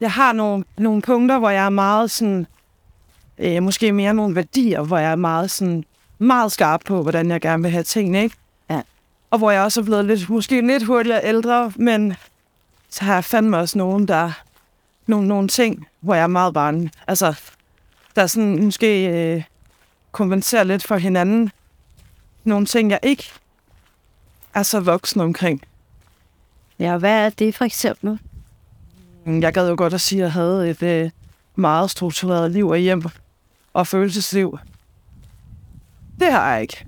jeg 0.01 0.12
har 0.12 0.33
nogle, 0.33 0.64
nogle 0.79 1.03
punkter, 1.03 1.38
hvor 1.38 1.51
jeg 1.51 1.64
er 1.64 1.70
meget 1.70 2.11
sådan, 2.11 2.46
øh, 3.38 3.62
måske 3.62 3.92
mere 3.92 4.14
nogle 4.14 4.35
værdier, 4.35 4.83
hvor 4.83 4.99
jeg 4.99 5.12
er 5.12 5.16
meget 5.16 5.51
sådan, 5.51 5.85
meget 6.18 6.53
skarp 6.53 6.81
på, 6.85 7.03
hvordan 7.03 7.31
jeg 7.31 7.40
gerne 7.40 7.62
vil 7.62 7.73
have 7.73 7.83
tingene, 7.83 8.23
ikke? 8.23 8.37
Og 9.31 9.38
hvor 9.38 9.51
jeg 9.51 9.62
også 9.62 9.81
er 9.81 9.85
blevet 9.85 10.05
lidt, 10.05 10.31
måske 10.31 10.66
lidt 10.66 10.85
hurtigere 10.87 11.21
ældre, 11.25 11.73
men 11.77 12.14
så 12.88 13.05
har 13.05 13.14
jeg 13.14 13.25
fandme 13.25 13.59
også 13.59 13.79
nogen, 13.79 14.09
der, 14.09 14.33
nogle, 15.07 15.29
nogle 15.29 15.49
ting, 15.49 15.87
hvor 16.01 16.14
jeg 16.14 16.23
er 16.23 16.27
meget 16.27 16.55
barn. 16.55 16.90
Altså, 17.07 17.35
der 18.16 18.27
sådan 18.27 18.64
måske 18.64 19.07
øh, 19.09 19.43
kompenserer 20.12 20.64
lidt 20.64 20.83
for 20.87 20.97
hinanden. 20.97 21.51
Nogle 22.45 22.66
ting, 22.66 22.90
jeg 22.90 22.99
ikke 23.03 23.25
er 24.55 24.62
så 24.62 24.81
voksen 24.81 25.21
omkring. 25.21 25.62
Ja, 26.79 26.97
hvad 26.97 27.27
er 27.27 27.31
det 27.31 27.55
for 27.55 27.64
eksempel? 27.64 28.19
Mm, 29.25 29.43
Jeg 29.43 29.53
gad 29.53 29.69
jo 29.69 29.75
godt 29.79 29.95
at 29.95 30.01
sige, 30.01 30.19
at 30.19 30.25
jeg 30.25 30.33
havde 30.33 30.71
et 30.71 30.83
øh, 30.83 31.11
meget 31.57 31.90
struktureret 31.90 32.51
liv 32.51 32.69
og 32.69 32.79
hjem 32.79 33.03
og 33.73 33.87
følelsesliv. 33.87 34.59
Det 36.21 36.33
har 36.33 36.53
jeg 36.53 36.62
ikke. 36.62 36.87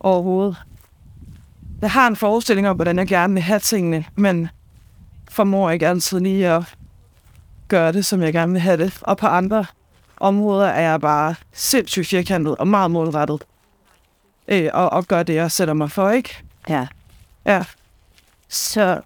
Overhovedet. 0.00 0.56
Jeg 1.82 1.90
har 1.90 2.06
en 2.06 2.16
forestilling 2.16 2.68
om, 2.68 2.76
hvordan 2.76 2.98
jeg 2.98 3.06
gerne 3.06 3.34
vil 3.34 3.42
have 3.42 3.60
tingene, 3.60 4.04
men 4.16 4.48
formår 5.30 5.70
ikke 5.70 5.88
altid 5.88 6.20
lige 6.20 6.48
at 6.48 6.62
gøre 7.68 7.92
det, 7.92 8.04
som 8.04 8.22
jeg 8.22 8.32
gerne 8.32 8.52
vil 8.52 8.60
have 8.60 8.76
det. 8.76 8.98
Og 9.02 9.16
på 9.16 9.26
andre 9.26 9.64
områder 10.16 10.66
er 10.66 10.90
jeg 10.90 11.00
bare 11.00 11.34
sindssygt 11.52 12.08
firkantet 12.08 12.56
og 12.56 12.68
meget 12.68 12.90
målrettet. 12.90 13.44
Øh, 14.48 14.70
og, 14.72 14.90
og 14.90 15.04
gør 15.06 15.22
det, 15.22 15.34
jeg 15.34 15.50
sætter 15.50 15.74
mig 15.74 15.90
for, 15.90 16.10
ikke? 16.10 16.42
Ja. 16.68 16.86
Ja. 17.46 17.64
Så 18.48 19.00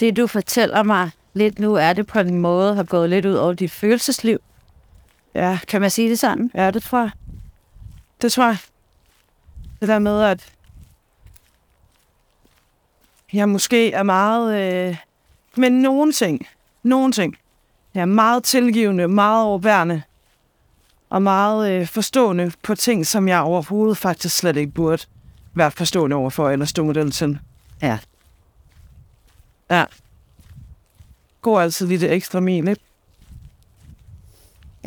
det, 0.00 0.16
du 0.16 0.26
fortæller 0.26 0.82
mig 0.82 1.10
lidt 1.34 1.58
nu, 1.58 1.74
er 1.74 1.92
det 1.92 2.06
på 2.06 2.18
en 2.18 2.38
måde 2.38 2.74
har 2.74 2.82
gået 2.84 3.10
lidt 3.10 3.26
ud 3.26 3.34
over 3.34 3.52
dit 3.52 3.70
følelsesliv. 3.70 4.38
Ja, 5.34 5.58
Kan 5.68 5.80
man 5.80 5.90
sige 5.90 6.10
det 6.10 6.18
sådan? 6.18 6.50
ja, 6.54 6.70
det 6.70 6.82
tror 6.82 7.00
jeg. 7.00 7.10
Det 8.22 8.32
tror 8.32 8.44
jeg. 8.46 8.56
Det 9.80 9.88
der 9.88 9.98
med, 9.98 10.22
at 10.22 10.52
jeg 13.34 13.48
måske 13.48 13.92
er 13.92 14.02
meget... 14.02 14.74
Øh, 14.88 14.96
men 15.56 15.72
nogle 15.72 16.12
ting, 16.12 16.46
nogle 16.82 17.12
ting. 17.12 17.36
Jeg 17.94 18.00
er 18.00 18.04
meget 18.04 18.44
tilgivende, 18.44 19.08
meget 19.08 19.44
overbærende 19.44 20.02
og 21.10 21.22
meget 21.22 21.70
øh, 21.70 21.86
forstående 21.86 22.52
på 22.62 22.74
ting, 22.74 23.06
som 23.06 23.28
jeg 23.28 23.40
overhovedet 23.40 23.98
faktisk 23.98 24.36
slet 24.36 24.56
ikke 24.56 24.72
burde 24.72 25.02
være 25.54 25.70
forstående 25.70 26.16
overfor 26.16 26.50
eller 26.50 26.66
stå 26.66 26.84
model 26.84 27.10
til. 27.10 27.38
Ja. 27.82 27.98
Ja. 29.70 29.84
Går 31.42 31.60
altid 31.60 31.86
lige 31.86 32.00
det 32.00 32.12
ekstra 32.12 32.40
mil, 32.40 32.68
ikke? 32.68 32.82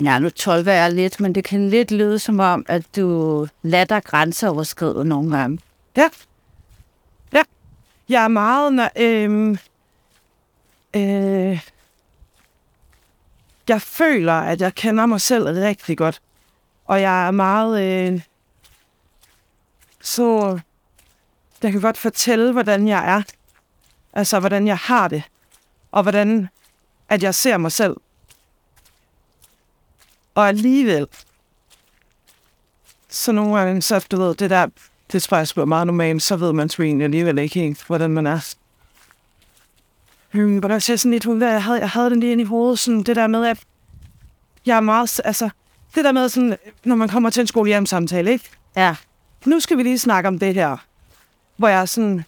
Ja, 0.03 0.19
nu 0.19 0.29
12 0.29 0.67
er 0.67 0.88
lidt, 0.88 1.19
men 1.19 1.36
det 1.36 1.43
kan 1.43 1.69
lidt 1.69 1.91
lyde 1.91 2.19
som 2.19 2.39
om, 2.39 2.65
at 2.69 2.86
du 2.95 3.47
lader 3.62 3.86
dig 3.86 4.03
grænseoverskride 4.03 5.05
nogle 5.05 5.38
gange. 5.38 5.60
Ja. 5.97 6.10
Jeg 8.10 8.24
er 8.24 8.28
meget... 8.28 8.80
na- 8.80 9.02
øhm, 9.02 9.58
øh, 10.96 11.62
jeg 13.67 13.82
føler, 13.82 14.34
at 14.34 14.62
jeg 14.62 14.76
kender 14.76 15.06
mig 15.06 15.22
selv 15.22 15.43
rigtig 15.48 15.98
godt. 15.98 16.22
Og 16.86 17.02
jeg 17.02 17.28
er 17.28 17.32
meget... 17.32 17.84
Øh, 18.13 18.22
så... 20.02 20.60
Jeg 21.63 21.72
kan 21.72 21.82
godt 21.82 21.98
fortælle, 21.98 22.52
hvordan 22.52 22.88
jeg 22.88 23.10
er. 23.15 23.22
Altså, 24.13 24.39
hvordan 24.39 24.67
jeg 24.67 24.78
har 24.78 25.08
det. 25.08 25.24
Og 25.91 26.04
hvordan 26.04 26.50
at 27.10 27.24
jeg 27.24 27.36
ser 27.36 27.58
mig 27.58 27.72
selv. 27.72 27.96
Og 30.36 30.48
alligevel, 30.48 31.08
så 33.10 33.32
nogle 33.32 33.60
gange, 33.60 33.82
så 33.82 34.06
du 34.12 34.17
ved, 34.17 34.36
det 34.36 34.50
der, 34.50 34.67
det 35.12 35.24
tror 35.24 35.38
jeg 35.38 35.48
er 35.58 35.65
meget 35.65 35.88
normalt, 35.88 36.24
så 36.24 36.36
ved 36.36 36.54
man 36.54 36.70
sgu 36.70 36.84
egentlig 36.84 37.06
alligevel 37.06 37.38
ikke 37.38 37.60
helt, 37.60 37.84
hvordan 37.88 38.12
man 38.12 38.28
er. 38.28 38.56
Hmm, 40.32 40.58
hvordan 40.58 40.82
ser 40.82 40.96
sådan 40.96 41.12
lidt 41.12 41.26
ud, 41.26 41.43
jeg 41.43 41.63
havde, 41.63 41.80
jeg 41.80 41.89
havde 41.89 42.10
den 42.10 42.20
lige 42.20 42.32
inde 42.32 42.43
i 42.43 42.46
hovedet, 42.46 42.80
sådan 42.80 43.04
det 43.04 43.15
der 43.15 43.28
med, 43.28 43.46
at 43.46 43.60
jeg 44.65 44.78
er 44.78 44.82
meget, 44.82 45.22
altså, 45.26 45.50
det 45.96 46.06
der 46.06 46.12
med 46.12 46.30
sådan, 46.30 46.58
når 46.84 46.96
man 46.96 47.10
kommer 47.10 47.30
til 47.30 47.41
en 47.41 47.48
skolehjemsamtale, 47.48 48.32
ikke? 48.32 48.50
Ja. 48.76 48.96
nu 49.46 49.60
skal 49.60 49.78
vi 49.78 49.84
lige 49.84 50.00
snakke 50.00 50.28
om 50.28 50.39
det 50.39 50.54
her. 50.54 50.78
Hvor 51.58 51.67
jeg 51.67 51.82
er 51.82 51.86
sådan, 51.86 52.24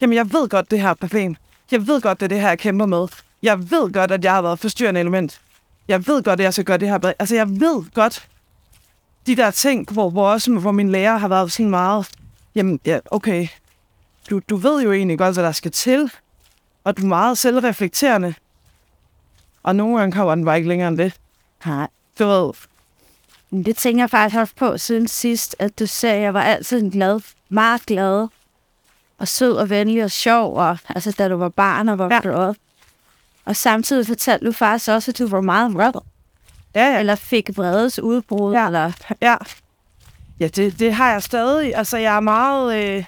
jamen 0.00 0.16
jeg 0.16 0.32
ved 0.32 0.48
godt, 0.48 0.70
det 0.70 0.80
her 0.80 0.88
er 0.88 0.94
problem. 0.94 1.36
Jeg 1.70 1.86
ved 1.86 2.00
godt, 2.00 2.20
det 2.20 2.26
er 2.26 2.28
det 2.28 2.40
her, 2.40 2.48
jeg 2.48 2.58
kæmper 2.58 2.86
med. 2.86 3.08
Jeg 3.42 3.70
ved 3.70 3.92
godt, 3.92 4.10
at 4.10 4.24
jeg 4.24 4.32
har 4.32 4.42
været 4.42 4.58
forstyrrende 4.58 5.00
element. 5.00 5.40
Jeg 5.88 6.06
ved 6.06 6.22
godt, 6.22 6.40
at 6.40 6.44
jeg 6.44 6.52
skal 6.52 6.64
gøre 6.64 6.78
det 6.78 6.88
her 6.88 6.98
bedre. 6.98 7.14
Altså 7.18 7.34
jeg 7.34 7.50
ved 7.50 7.92
godt, 7.94 8.28
de 9.26 9.36
der 9.36 9.50
ting, 9.50 9.92
hvor, 9.92 10.10
hvor, 10.10 10.28
også, 10.28 10.52
hvor 10.52 10.72
min 10.72 10.90
lærer 10.90 11.16
har 11.16 11.28
været 11.28 11.52
sådan 11.52 11.70
meget, 11.70 12.08
jamen 12.54 12.80
ja, 12.86 12.98
okay, 13.10 13.48
du, 14.30 14.40
du 14.50 14.56
ved 14.56 14.82
jo 14.82 14.92
egentlig 14.92 15.18
godt, 15.18 15.34
hvad 15.34 15.44
der 15.44 15.52
skal 15.52 15.70
til, 15.70 16.10
og 16.84 16.96
du 16.96 17.02
er 17.02 17.06
meget 17.06 17.38
selvreflekterende. 17.38 18.34
Og 19.62 19.76
nogle 19.76 19.98
gange 19.98 20.12
kommer 20.12 20.34
den 20.34 20.44
bare 20.44 20.56
ikke 20.56 20.68
længere 20.68 20.88
end 20.88 20.98
det. 20.98 21.14
Nej. 21.66 21.88
Du 22.18 22.24
ved, 22.26 22.52
Men 23.50 23.62
det 23.64 23.76
tænker 23.76 24.02
jeg 24.02 24.10
faktisk 24.10 24.38
også 24.40 24.54
på 24.56 24.78
siden 24.78 25.08
sidst, 25.08 25.56
at 25.58 25.78
du 25.78 25.86
sagde, 25.86 26.16
at 26.16 26.22
jeg 26.22 26.34
var 26.34 26.42
altid 26.42 26.82
en 26.82 26.90
glad, 26.90 27.20
meget 27.48 27.86
glad, 27.86 28.28
og 29.18 29.28
sød 29.28 29.52
og 29.52 29.70
venlig 29.70 30.04
og 30.04 30.10
sjov, 30.10 30.56
og, 30.56 30.78
altså 30.88 31.12
da 31.18 31.28
du 31.28 31.36
var 31.36 31.48
barn 31.48 31.88
og 31.88 31.98
var 31.98 32.08
Ja. 32.14 32.20
glad. 32.22 32.54
Og 33.44 33.56
samtidig 33.56 34.06
fortalte 34.06 34.46
du 34.46 34.52
faktisk 34.52 34.88
også, 34.90 35.10
at 35.10 35.18
du 35.18 35.26
var 35.26 35.40
meget 35.40 35.74
vred, 35.74 35.92
ja, 36.74 36.92
ja, 36.92 36.98
eller 37.00 37.14
fik 37.14 37.50
vredes 37.56 37.98
udbrud, 37.98 38.52
Ja. 38.52 38.66
eller 38.66 38.92
Ja, 39.22 39.36
ja 40.40 40.46
det, 40.48 40.78
det 40.78 40.94
har 40.94 41.12
jeg 41.12 41.22
stadig. 41.22 41.76
Altså, 41.76 41.96
jeg 41.98 42.16
er 42.16 42.20
meget... 42.20 42.84
Øh, 42.84 43.04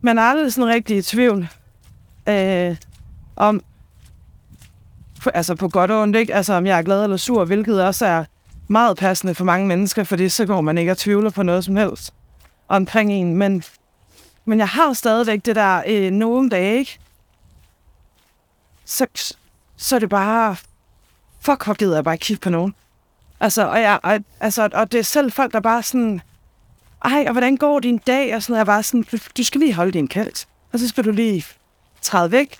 man 0.00 0.18
er 0.18 0.22
aldrig 0.22 0.52
sådan 0.52 0.70
rigtig 0.74 0.96
i 0.96 1.02
tvivl 1.02 1.48
øh, 2.28 2.76
om... 3.36 3.62
For, 5.20 5.30
altså, 5.30 5.54
på 5.54 5.68
godt 5.68 5.90
og 5.90 6.02
ondt, 6.02 6.16
ikke? 6.16 6.34
Altså, 6.34 6.54
om 6.54 6.66
jeg 6.66 6.78
er 6.78 6.82
glad 6.82 7.04
eller 7.04 7.16
sur, 7.16 7.44
hvilket 7.44 7.84
også 7.84 8.06
er 8.06 8.24
meget 8.68 8.96
passende 8.96 9.34
for 9.34 9.44
mange 9.44 9.66
mennesker, 9.66 10.04
fordi 10.04 10.28
så 10.28 10.46
går 10.46 10.60
man 10.60 10.78
ikke 10.78 10.90
og 10.92 10.98
tvivler 10.98 11.30
på 11.30 11.42
noget 11.42 11.64
som 11.64 11.76
helst 11.76 12.14
omkring 12.68 13.12
en. 13.12 13.36
Men, 13.36 13.62
men 14.44 14.58
jeg 14.58 14.68
har 14.68 14.92
stadigvæk 14.92 15.44
det 15.44 15.56
der 15.56 15.82
øh, 15.86 16.10
nogle 16.10 16.50
dage, 16.50 16.78
ikke? 16.78 16.98
Så, 18.84 19.06
så 19.76 19.96
er 19.96 20.00
det 20.00 20.08
bare... 20.08 20.56
Fuck, 21.44 21.64
hvor 21.64 21.74
gider 21.74 21.94
jeg 21.94 22.04
bare 22.04 22.14
ikke 22.14 22.22
kigge 22.24 22.40
på 22.40 22.50
nogen. 22.50 22.74
Altså, 23.40 23.66
og, 23.66 23.80
jeg, 23.80 24.00
og, 24.02 24.20
altså, 24.40 24.68
og 24.72 24.92
det 24.92 24.98
er 24.98 25.04
selv 25.04 25.32
folk, 25.32 25.52
der 25.52 25.60
bare 25.60 25.82
sådan, 25.82 26.20
ej, 27.04 27.24
og 27.26 27.32
hvordan 27.32 27.56
går 27.56 27.80
din 27.80 27.98
dag? 27.98 28.36
Og 28.36 28.42
sådan 28.42 28.52
noget, 28.52 28.58
jeg 28.58 28.72
er 28.72 28.76
bare 28.76 28.82
sådan, 28.82 29.04
du, 29.12 29.18
skal 29.44 29.60
lige 29.60 29.74
holde 29.74 29.92
din 29.92 30.08
kælt. 30.08 30.48
Og 30.72 30.78
så 30.78 30.88
skal 30.88 31.04
du 31.04 31.10
lige 31.10 31.44
træde 32.02 32.30
væk. 32.30 32.58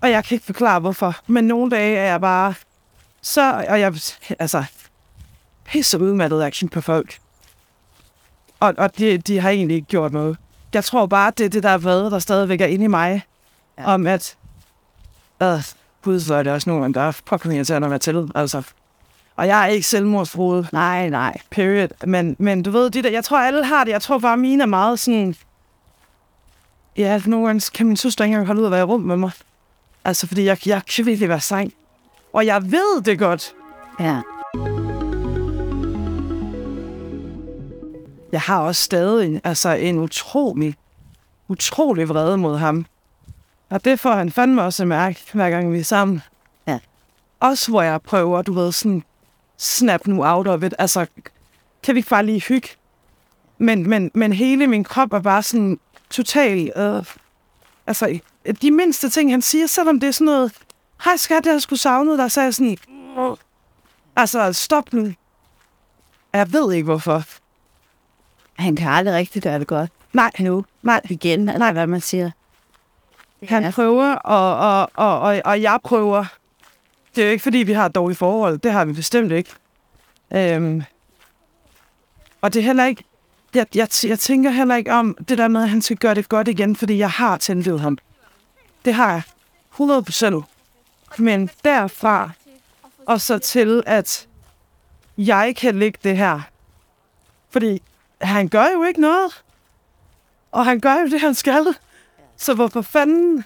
Og 0.00 0.10
jeg 0.10 0.24
kan 0.24 0.34
ikke 0.34 0.46
forklare, 0.46 0.80
hvorfor. 0.80 1.16
Men 1.26 1.44
nogle 1.44 1.70
dage 1.70 1.96
er 1.96 2.10
jeg 2.10 2.20
bare 2.20 2.54
så, 3.22 3.64
og 3.68 3.80
jeg, 3.80 3.94
altså, 4.38 4.64
pisse 5.64 5.98
udmattet 5.98 6.42
kigge 6.42 6.72
på 6.72 6.80
folk. 6.80 7.18
Og, 8.60 8.74
og 8.78 8.98
de, 8.98 9.18
de 9.18 9.40
har 9.40 9.50
egentlig 9.50 9.74
ikke 9.74 9.88
gjort 9.88 10.12
noget. 10.12 10.36
Jeg 10.74 10.84
tror 10.84 11.06
bare, 11.06 11.32
det 11.38 11.46
er 11.46 11.50
det, 11.50 11.62
der 11.62 11.70
er 11.70 11.78
vrede, 11.78 12.10
der 12.10 12.18
stadigvæk 12.18 12.60
er 12.60 12.66
inde 12.66 12.84
i 12.84 12.88
mig. 12.88 13.22
Ja. 13.78 13.94
Om 13.94 14.06
at, 14.06 14.36
øh, 15.42 15.62
gud, 16.06 16.20
så 16.20 16.34
er 16.34 16.42
det 16.42 16.52
også 16.52 16.70
nogen, 16.70 16.94
der 16.94 17.00
er 17.00 17.10
fucking 17.10 17.54
irriterende 17.54 17.86
at 17.86 17.90
være 17.90 17.98
til. 17.98 18.28
Altså, 18.34 18.62
og 19.36 19.46
jeg 19.46 19.62
er 19.62 19.66
ikke 19.66 19.86
selvmordsfroet, 19.86 20.72
nej, 20.72 21.08
nej. 21.08 21.36
period. 21.50 21.88
Men, 22.06 22.36
men 22.38 22.62
du 22.62 22.70
ved, 22.70 22.90
de 22.90 23.02
der, 23.02 23.10
jeg 23.10 23.24
tror, 23.24 23.38
alle 23.38 23.64
har 23.64 23.84
det. 23.84 23.90
Jeg 23.90 24.02
tror 24.02 24.18
bare, 24.18 24.36
mine 24.36 24.62
er 24.62 24.66
meget 24.66 24.98
sådan... 24.98 25.34
Ja, 26.96 27.20
nogle 27.26 27.46
gange 27.46 27.70
kan 27.74 27.86
min 27.86 27.96
søster 27.96 28.24
ikke 28.24 28.32
engang 28.32 28.46
holde 28.46 28.60
ud 28.60 28.66
at 28.66 28.72
være 28.72 28.80
i 28.80 28.84
rum 28.84 29.00
med 29.00 29.16
mig. 29.16 29.30
Altså, 30.04 30.26
fordi 30.26 30.44
jeg, 30.44 30.66
jeg 30.66 30.82
kan 30.96 31.06
virkelig 31.06 31.28
være 31.28 31.40
sej. 31.40 31.70
Og 32.32 32.46
jeg 32.46 32.62
ved 32.62 33.02
det 33.02 33.18
godt. 33.18 33.54
Ja. 34.00 34.20
Jeg 38.32 38.40
har 38.40 38.60
også 38.60 38.82
stadig 38.82 39.40
altså, 39.44 39.70
en 39.70 39.98
utrolig, 39.98 40.74
utrolig 41.48 42.08
vrede 42.08 42.36
mod 42.36 42.56
ham. 42.56 42.86
Og 43.70 43.84
det 43.84 44.00
får 44.00 44.12
han 44.12 44.30
fandme 44.32 44.62
også 44.62 44.82
at 44.82 44.88
mærke, 44.88 45.20
hver 45.32 45.50
gang 45.50 45.72
vi 45.72 45.78
er 45.78 45.84
sammen. 45.84 46.22
Ja. 46.66 46.78
Også 47.40 47.70
hvor 47.70 47.82
jeg 47.82 48.02
prøver, 48.02 48.42
du 48.42 48.52
ved, 48.52 48.72
sådan, 48.72 49.02
snap 49.58 50.06
nu 50.06 50.24
out 50.26 50.46
of 50.46 50.62
it. 50.62 50.74
Altså, 50.78 51.06
kan 51.82 51.94
vi 51.94 51.98
ikke 51.98 52.08
bare 52.10 52.26
lige 52.26 52.40
hygge? 52.40 52.68
Men, 53.58 53.88
men, 53.88 54.10
men 54.14 54.32
hele 54.32 54.66
min 54.66 54.84
krop 54.84 55.12
er 55.12 55.20
bare 55.20 55.42
sådan 55.42 55.78
total... 56.10 56.72
Øh, 56.76 57.04
altså, 57.86 58.18
de 58.62 58.70
mindste 58.70 59.08
ting, 59.10 59.30
han 59.30 59.42
siger, 59.42 59.66
selvom 59.66 60.00
det 60.00 60.06
er 60.06 60.10
sådan 60.10 60.24
noget... 60.24 60.52
Hej 61.04 61.16
skat, 61.16 61.46
jeg 61.46 61.54
har 61.54 61.58
sgu 61.58 61.76
savnet 61.76 62.18
dig, 62.18 62.30
så 62.30 62.40
er 62.40 62.44
jeg 62.44 62.54
sådan... 62.54 62.76
"Åh." 63.16 63.36
Altså, 64.16 64.52
stop 64.52 64.92
nu. 64.92 65.12
Jeg 66.32 66.52
ved 66.52 66.72
ikke, 66.72 66.84
hvorfor. 66.84 67.22
Han 68.62 68.76
kan 68.76 68.88
aldrig 68.88 69.14
rigtig 69.14 69.42
gøre 69.42 69.58
det 69.58 69.66
godt. 69.66 69.90
Nej, 70.12 70.30
Nu. 70.38 70.64
nej. 70.82 71.00
Igen, 71.10 71.48
eller 71.48 71.72
hvad 71.72 71.86
man 71.86 72.00
siger. 72.00 72.30
Han 73.50 73.64
er- 73.64 73.70
prøver, 73.72 74.14
og, 74.14 74.56
og, 74.56 74.90
og, 74.94 75.20
og, 75.20 75.42
og 75.44 75.62
jeg 75.62 75.78
prøver. 75.84 76.24
Det 77.16 77.22
er 77.22 77.26
jo 77.26 77.32
ikke, 77.32 77.42
fordi 77.42 77.58
vi 77.58 77.72
har 77.72 77.86
et 77.86 77.94
dårligt 77.94 78.18
forhold. 78.18 78.58
Det 78.58 78.72
har 78.72 78.84
vi 78.84 78.92
bestemt 78.92 79.32
ikke. 79.32 79.50
Øhm, 80.32 80.82
og 82.40 82.52
det 82.54 82.60
er 82.60 82.64
heller 82.64 82.84
ikke... 82.84 83.04
Jeg, 83.54 83.66
jeg, 83.74 83.88
jeg 84.04 84.18
tænker 84.18 84.50
heller 84.50 84.76
ikke 84.76 84.92
om 84.92 85.16
det 85.28 85.38
der 85.38 85.48
med, 85.48 85.62
at 85.62 85.68
han 85.68 85.82
skal 85.82 85.96
gøre 85.96 86.14
det 86.14 86.28
godt 86.28 86.48
igen, 86.48 86.76
fordi 86.76 86.98
jeg 86.98 87.10
har 87.10 87.36
tilgivet 87.36 87.80
ham. 87.80 87.98
Det 88.84 88.94
har 88.94 89.12
jeg. 89.12 89.22
100 89.72 90.02
procent. 90.02 90.44
Men 91.18 91.50
derfra 91.64 92.30
og 93.06 93.20
så 93.20 93.38
til, 93.38 93.82
at 93.86 94.26
jeg 95.18 95.54
kan 95.56 95.78
lægge 95.78 95.98
det 96.04 96.16
her. 96.16 96.40
Fordi 97.50 97.82
han 98.20 98.48
gør 98.48 98.66
jo 98.74 98.82
ikke 98.84 99.00
noget. 99.00 99.42
Og 100.52 100.64
han 100.64 100.80
gør 100.80 100.94
jo 100.94 101.06
det, 101.06 101.20
han 101.20 101.34
skal. 101.34 101.66
Så 102.36 102.54
hvorfor 102.54 102.80
fanden 102.82 103.44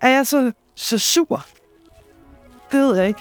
er 0.00 0.08
jeg 0.08 0.26
så, 0.26 0.52
så 0.74 0.98
sur? 0.98 1.46
Det 2.72 2.80
ved 2.80 2.96
jeg 2.96 3.08
ikke. 3.08 3.20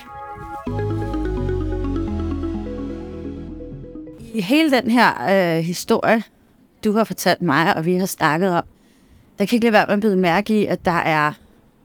I 4.33 4.41
hele 4.41 4.71
den 4.71 4.91
her 4.91 5.11
øh, 5.57 5.63
historie, 5.63 6.23
du 6.83 6.91
har 6.91 7.03
fortalt 7.03 7.41
mig, 7.41 7.75
og 7.75 7.85
vi 7.85 7.95
har 7.95 8.05
snakket 8.05 8.49
om, 8.49 8.63
der 9.39 9.45
kan 9.45 9.55
ikke 9.55 9.65
lade 9.65 9.73
være 9.73 9.85
med 9.85 9.93
at 9.93 9.99
blive 9.99 10.15
mærke 10.15 10.61
i, 10.61 10.65
at 10.65 10.85
der 10.85 10.91
er, 10.91 11.33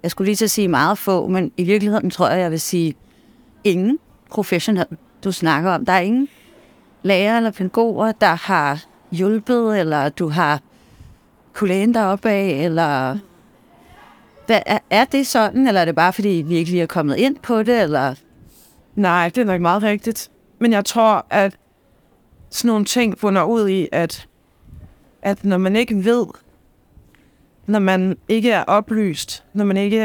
jeg 0.03 0.11
skulle 0.11 0.26
lige 0.26 0.37
til 0.37 0.44
at 0.44 0.50
sige 0.50 0.68
meget 0.68 0.98
få, 0.98 1.26
men 1.26 1.53
i 1.57 1.64
virkeligheden 1.64 2.11
tror 2.11 2.29
jeg, 2.29 2.40
jeg 2.40 2.50
vil 2.50 2.61
sige 2.61 2.94
ingen 3.64 3.98
professionel, 4.31 4.87
du 5.24 5.33
snakker 5.33 5.70
om. 5.70 5.85
Der 5.85 5.92
er 5.92 6.00
ingen 6.00 6.29
lærer 7.03 7.37
eller 7.37 7.50
pædagoger, 7.50 8.12
der 8.12 8.35
har 8.35 8.85
hjulpet, 9.12 9.81
eller 9.81 10.09
du 10.09 10.29
har 10.29 10.61
kunne 11.61 11.68
læne 11.68 11.94
dig 11.94 12.07
op 12.07 12.27
af, 12.27 12.64
eller 12.64 13.18
hvad, 14.46 14.61
er, 14.66 14.79
er 14.90 15.05
det 15.05 15.27
sådan, 15.27 15.66
eller 15.66 15.81
er 15.81 15.85
det 15.85 15.94
bare 15.94 16.12
fordi, 16.12 16.29
vi 16.29 16.57
ikke 16.57 16.70
lige 16.70 16.83
er 16.83 16.87
kommet 16.87 17.16
ind 17.16 17.37
på 17.37 17.62
det, 17.62 17.83
eller 17.83 18.14
Nej, 18.94 19.29
det 19.29 19.40
er 19.40 19.44
nok 19.44 19.61
meget 19.61 19.83
rigtigt. 19.83 20.31
Men 20.59 20.73
jeg 20.73 20.85
tror, 20.85 21.27
at 21.31 21.57
sådan 22.51 22.68
nogle 22.68 22.85
ting 22.85 23.18
bunder 23.18 23.42
ud 23.42 23.68
i, 23.68 23.88
at, 23.92 24.29
at 25.23 25.44
når 25.44 25.59
man 25.59 25.77
ikke 25.77 26.05
ved, 26.05 26.27
når 27.66 27.79
man 27.79 28.16
ikke 28.29 28.51
er 28.51 28.64
oplyst, 28.64 29.44
når 29.53 29.64
man 29.64 29.77
ikke... 29.77 30.01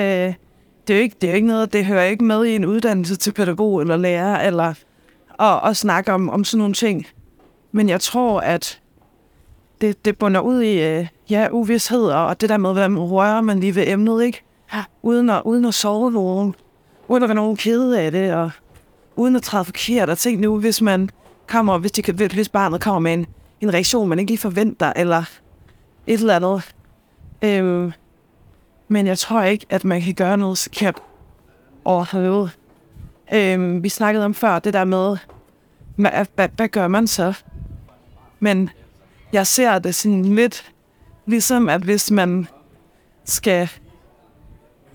Det 0.87 0.93
er 0.93 0.97
jo 0.97 1.03
ikke, 1.03 1.15
det 1.21 1.27
er 1.27 1.31
jo 1.31 1.35
ikke 1.35 1.47
noget, 1.47 1.73
det 1.73 1.85
hører 1.85 2.03
ikke 2.03 2.23
med 2.23 2.45
i 2.45 2.55
en 2.55 2.65
uddannelse 2.65 3.15
til 3.15 3.31
pædagog 3.31 3.81
eller 3.81 3.97
lærer, 3.97 4.47
eller 4.47 4.73
at, 5.39 5.69
at 5.69 5.77
snakke 5.77 6.13
om, 6.13 6.29
om 6.29 6.43
sådan 6.43 6.57
nogle 6.57 6.73
ting. 6.73 7.07
Men 7.71 7.89
jeg 7.89 8.01
tror, 8.01 8.39
at 8.39 8.79
det, 9.81 10.05
det 10.05 10.17
bunder 10.17 10.41
ud 10.41 10.61
i, 10.61 10.83
øh, 10.83 11.07
ja, 11.29 11.47
uvidshed, 11.51 12.03
og 12.03 12.41
det 12.41 12.49
der 12.49 12.57
med, 12.57 12.71
hvordan 12.73 12.99
rører 12.99 13.41
man 13.41 13.59
lige 13.59 13.75
ved 13.75 13.87
emnet, 13.87 14.23
ikke? 14.23 14.41
Ja. 14.73 14.83
Uden 15.03 15.29
at, 15.29 15.41
uden 15.45 15.65
at 15.65 15.73
sove 15.73 16.11
nogen, 16.11 16.55
uden 17.07 17.23
at 17.23 17.29
være 17.29 17.35
nogen 17.35 17.57
kede 17.57 18.01
af 18.01 18.11
det, 18.11 18.33
og 18.33 18.51
uden 19.15 19.35
at 19.35 19.41
træde 19.41 19.65
forkert. 19.65 20.09
Og 20.09 20.17
tænk 20.17 20.39
nu, 20.39 20.59
hvis 20.59 20.81
man 20.81 21.09
kommer, 21.47 21.77
hvis, 21.77 21.91
de, 21.91 22.01
kan- 22.01 22.15
hvis 22.15 22.49
barnet 22.49 22.81
kommer 22.81 22.99
med 22.99 23.13
en, 23.13 23.25
en 23.61 23.73
reaktion, 23.73 24.09
man 24.09 24.19
ikke 24.19 24.31
lige 24.31 24.39
forventer, 24.39 24.93
eller 24.95 25.23
et 26.07 26.19
eller 26.19 26.35
andet. 26.35 26.75
Øhm, 27.41 27.91
men 28.87 29.07
jeg 29.07 29.17
tror 29.17 29.41
ikke, 29.41 29.65
at 29.69 29.83
man 29.85 30.01
kan 30.01 30.13
gøre 30.13 30.37
noget 30.37 30.57
forkert 30.57 30.95
overhovedet. 31.85 32.57
Øhm, 33.33 33.83
vi 33.83 33.89
snakkede 33.89 34.25
om 34.25 34.33
før, 34.33 34.59
det 34.59 34.73
der 34.73 34.83
med, 34.83 35.17
hvad, 35.95 36.25
hvad, 36.35 36.49
hvad 36.55 36.67
gør 36.67 36.87
man 36.87 37.07
så? 37.07 37.33
Men 38.39 38.69
jeg 39.33 39.47
ser 39.47 39.79
det 39.79 39.95
sådan 39.95 40.25
lidt, 40.25 40.71
ligesom 41.25 41.69
at 41.69 41.81
hvis 41.81 42.11
man 42.11 42.47
skal, 43.25 43.69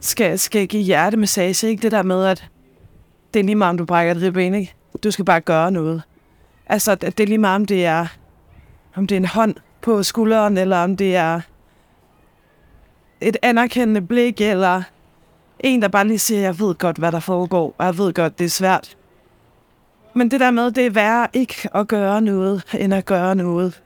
skal, 0.00 0.38
skal 0.38 0.66
give 0.66 0.82
hjertemassage, 0.82 1.68
ikke? 1.68 1.82
det 1.82 1.92
der 1.92 2.02
med, 2.02 2.24
at 2.24 2.48
det 3.34 3.40
er 3.40 3.44
lige 3.44 3.54
meget, 3.54 3.70
om 3.70 3.78
du 3.78 3.84
brækker 3.84 4.14
et 4.14 4.22
ribben, 4.22 4.54
ikke? 4.54 4.74
Du 5.04 5.10
skal 5.10 5.24
bare 5.24 5.40
gøre 5.40 5.70
noget. 5.70 6.02
Altså, 6.66 6.92
at 6.92 7.00
det 7.00 7.20
er 7.20 7.26
lige 7.26 7.38
meget, 7.38 7.56
om 7.56 7.64
det 7.64 7.86
er, 7.86 8.06
om 8.96 9.06
det 9.06 9.14
er 9.14 9.20
en 9.20 9.26
hånd 9.26 9.54
på 9.82 10.02
skulderen, 10.02 10.58
eller 10.58 10.78
om 10.78 10.96
det 10.96 11.16
er 11.16 11.40
et 13.20 13.36
anerkendende 13.42 14.00
blik, 14.00 14.40
eller 14.40 14.82
en, 15.60 15.82
der 15.82 15.88
bare 15.88 16.06
lige 16.06 16.18
siger, 16.18 16.40
jeg 16.40 16.58
ved 16.58 16.74
godt, 16.74 16.96
hvad 16.96 17.12
der 17.12 17.20
foregår, 17.20 17.74
og 17.78 17.86
jeg 17.86 17.98
ved 17.98 18.12
godt, 18.12 18.38
det 18.38 18.44
er 18.44 18.48
svært. 18.48 18.96
Men 20.14 20.30
det 20.30 20.40
der 20.40 20.50
med, 20.50 20.70
det 20.70 20.86
er 20.86 20.90
værre 20.90 21.26
ikke 21.32 21.68
at 21.74 21.88
gøre 21.88 22.20
noget, 22.22 22.62
end 22.78 22.94
at 22.94 23.04
gøre 23.04 23.34
noget. 23.34 23.82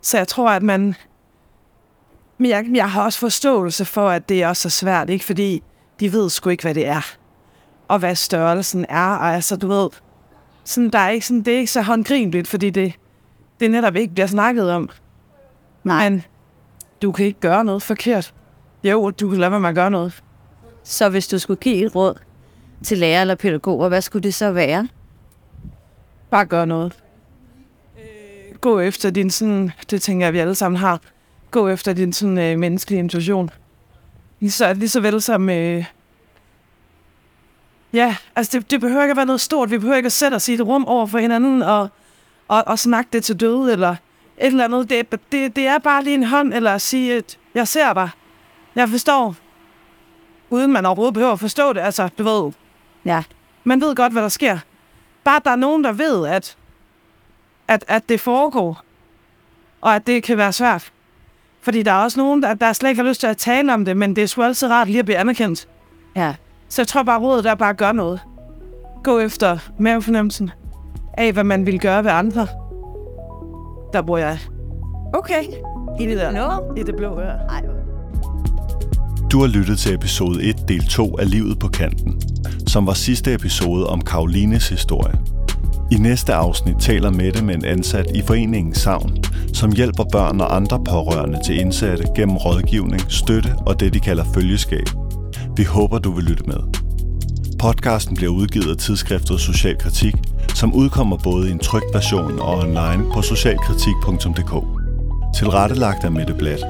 Så 0.00 0.16
jeg 0.16 0.28
tror, 0.28 0.50
at 0.50 0.62
man... 0.62 0.94
Men 2.38 2.50
jeg, 2.50 2.66
jeg 2.74 2.90
har 2.90 3.04
også 3.04 3.18
forståelse 3.18 3.84
for, 3.84 4.08
at 4.08 4.28
det 4.28 4.42
er 4.42 4.48
også 4.48 4.62
så 4.62 4.78
svært, 4.78 5.10
ikke? 5.10 5.24
Fordi 5.24 5.62
de 6.00 6.12
ved 6.12 6.30
sgu 6.30 6.50
ikke, 6.50 6.62
hvad 6.62 6.74
det 6.74 6.86
er. 6.86 7.16
Og 7.88 7.98
hvad 7.98 8.14
størrelsen 8.14 8.86
er. 8.88 9.16
Og 9.16 9.34
altså, 9.34 9.56
du 9.56 9.68
ved... 9.68 9.88
Sådan, 10.64 10.90
der 10.90 10.98
er 10.98 11.10
ikke 11.10 11.26
sådan, 11.26 11.42
det 11.42 11.54
er 11.54 11.58
ikke 11.58 11.72
så 11.72 11.82
håndgribeligt, 11.82 12.48
fordi 12.48 12.70
det, 12.70 12.94
det 13.60 13.70
netop 13.70 13.96
ikke 13.96 14.14
bliver 14.14 14.26
snakket 14.26 14.70
om. 14.70 14.90
Nej. 15.84 16.10
Men 16.10 16.24
du 17.02 17.12
kan 17.12 17.26
ikke 17.26 17.40
gøre 17.40 17.64
noget 17.64 17.82
forkert. 17.82 18.34
Jo, 18.84 19.10
du 19.10 19.28
kan 19.30 19.38
lade 19.38 19.68
at 19.68 19.74
gøre 19.74 19.90
noget. 19.90 20.22
Så 20.82 21.08
hvis 21.08 21.28
du 21.28 21.38
skulle 21.38 21.60
give 21.60 21.86
et 21.86 21.94
råd 21.94 22.14
til 22.82 22.98
lærer 22.98 23.20
eller 23.20 23.34
pædagoger, 23.34 23.88
hvad 23.88 24.02
skulle 24.02 24.22
det 24.22 24.34
så 24.34 24.52
være? 24.52 24.88
Bare 26.30 26.46
gør 26.46 26.64
noget. 26.64 26.98
Gå 28.60 28.80
efter 28.80 29.10
din 29.10 29.30
sådan, 29.30 29.72
det 29.90 30.02
tænker 30.02 30.26
jeg, 30.26 30.32
vi 30.32 30.38
alle 30.38 30.54
sammen 30.54 30.78
har. 30.78 31.00
Gå 31.50 31.68
efter 31.68 31.92
din 31.92 32.12
sådan 32.12 32.38
øh, 32.38 32.58
menneskelige 32.58 32.98
intuition. 32.98 33.50
Lige 34.40 34.50
så, 34.50 34.74
lige 34.74 34.88
så 34.88 35.00
vel 35.00 35.22
som... 35.22 35.50
Øh, 35.50 35.84
ja, 37.92 38.16
altså 38.36 38.58
det, 38.58 38.70
det 38.70 38.80
behøver 38.80 39.02
ikke 39.02 39.10
at 39.10 39.16
være 39.16 39.26
noget 39.26 39.40
stort. 39.40 39.70
Vi 39.70 39.78
behøver 39.78 39.96
ikke 39.96 40.06
at 40.06 40.12
sætte 40.12 40.34
os 40.34 40.48
i 40.48 40.54
et 40.54 40.60
rum 40.66 40.84
over 40.84 41.06
for 41.06 41.18
hinanden 41.18 41.62
og, 41.62 41.88
og, 42.48 42.64
og 42.66 42.78
snakke 42.78 43.08
det 43.12 43.24
til 43.24 43.40
døde 43.40 43.72
eller 43.72 43.90
et 43.90 44.46
eller 44.46 44.64
andet. 44.64 44.90
Det, 44.90 45.10
det, 45.32 45.56
det 45.56 45.66
er 45.66 45.78
bare 45.78 46.04
lige 46.04 46.14
en 46.14 46.24
hånd, 46.24 46.54
eller 46.54 46.72
at 46.74 46.80
sige, 46.80 47.16
at 47.16 47.38
jeg 47.54 47.68
ser 47.68 47.92
dig. 47.92 48.10
Jeg 48.74 48.88
forstår. 48.88 49.36
Uden 50.50 50.72
man 50.72 50.86
overhovedet 50.86 51.14
behøver 51.14 51.32
at 51.32 51.40
forstå 51.40 51.72
det. 51.72 51.80
Altså, 51.80 52.08
du 52.18 52.22
ved, 52.22 52.52
Ja. 53.04 53.22
man 53.64 53.80
ved 53.80 53.94
godt, 53.96 54.12
hvad 54.12 54.22
der 54.22 54.28
sker. 54.28 54.58
Bare 55.24 55.40
der 55.44 55.50
er 55.50 55.56
nogen, 55.56 55.84
der 55.84 55.92
ved, 55.92 56.26
at, 56.26 56.56
at, 57.70 57.84
at 57.88 58.08
det 58.08 58.20
foregår, 58.20 58.82
og 59.80 59.94
at 59.94 60.06
det 60.06 60.22
kan 60.22 60.36
være 60.36 60.52
svært. 60.52 60.92
Fordi 61.62 61.82
der 61.82 61.92
er 61.92 62.02
også 62.02 62.20
nogen, 62.20 62.42
der, 62.42 62.54
der 62.54 62.72
slet 62.72 62.88
ikke 62.88 63.02
har 63.02 63.08
lyst 63.08 63.20
til 63.20 63.26
at 63.26 63.36
tale 63.36 63.74
om 63.74 63.84
det, 63.84 63.96
men 63.96 64.16
det 64.16 64.22
er 64.22 64.26
sgu 64.26 64.42
altid 64.42 64.68
rart 64.70 64.86
lige 64.86 64.98
at 64.98 65.04
blive 65.04 65.18
anerkendt. 65.18 65.68
Ja. 66.16 66.34
Så 66.68 66.82
jeg 66.82 66.88
tror 66.88 67.02
bare, 67.02 67.20
rådet 67.20 67.46
er 67.46 67.54
bare 67.54 67.70
at 67.70 67.76
gøre 67.76 67.94
noget. 67.94 68.20
Gå 69.04 69.18
efter 69.18 69.58
mavefornemmelsen 69.78 70.50
af, 71.18 71.32
hvad 71.32 71.44
man 71.44 71.66
vil 71.66 71.80
gøre 71.80 72.04
ved 72.04 72.10
andre. 72.10 72.46
Der 73.92 74.02
bor 74.02 74.18
jeg. 74.18 74.38
Okay. 75.14 75.42
I 76.00 76.06
det 76.06 76.18
der. 76.18 76.74
I 76.76 76.82
det 76.82 76.96
blå 76.96 77.20
ør. 77.20 77.30
Ej, 77.30 77.62
Du 79.32 79.40
har 79.40 79.46
lyttet 79.46 79.78
til 79.78 79.94
episode 79.94 80.42
1, 80.42 80.56
del 80.68 80.86
2 80.86 81.18
af 81.18 81.30
Livet 81.30 81.58
på 81.58 81.68
kanten, 81.68 82.20
som 82.66 82.86
var 82.86 82.92
sidste 82.92 83.34
episode 83.34 83.86
om 83.86 84.00
Karolines 84.00 84.68
historie. 84.68 85.39
I 85.90 85.94
næste 85.94 86.34
afsnit 86.34 86.76
taler 86.80 87.10
Mette 87.10 87.44
med 87.44 87.54
en 87.54 87.64
ansat 87.64 88.06
i 88.14 88.22
foreningen 88.22 88.74
Savn, 88.74 89.16
som 89.54 89.72
hjælper 89.72 90.04
børn 90.12 90.40
og 90.40 90.56
andre 90.56 90.84
pårørende 90.84 91.38
til 91.46 91.60
indsatte 91.60 92.04
gennem 92.16 92.36
rådgivning, 92.36 93.02
støtte 93.08 93.54
og 93.66 93.80
det, 93.80 93.94
de 93.94 94.00
kalder 94.00 94.24
følgeskab. 94.34 94.86
Vi 95.56 95.64
håber, 95.64 95.98
du 95.98 96.12
vil 96.12 96.24
lytte 96.24 96.44
med. 96.46 96.56
Podcasten 97.58 98.16
bliver 98.16 98.32
udgivet 98.32 98.70
af 98.70 98.76
tidsskriftet 98.76 99.40
Social 99.40 99.78
Kritik, 99.78 100.14
som 100.54 100.74
udkommer 100.74 101.16
både 101.24 101.48
i 101.48 101.52
en 101.52 101.58
trykt 101.58 101.94
version 101.94 102.38
og 102.38 102.58
online 102.58 103.12
på 103.12 103.22
socialkritik.dk. 103.22 104.52
Tilrettelagt 105.36 106.04
af 106.04 106.12
Mette 106.12 106.34
Blatt. 106.34 106.62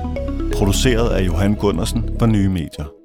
Produceret 0.54 1.08
af 1.08 1.26
Johan 1.26 1.54
Gundersen 1.54 2.10
for 2.18 2.26
Nye 2.26 2.48
Medier. 2.48 2.99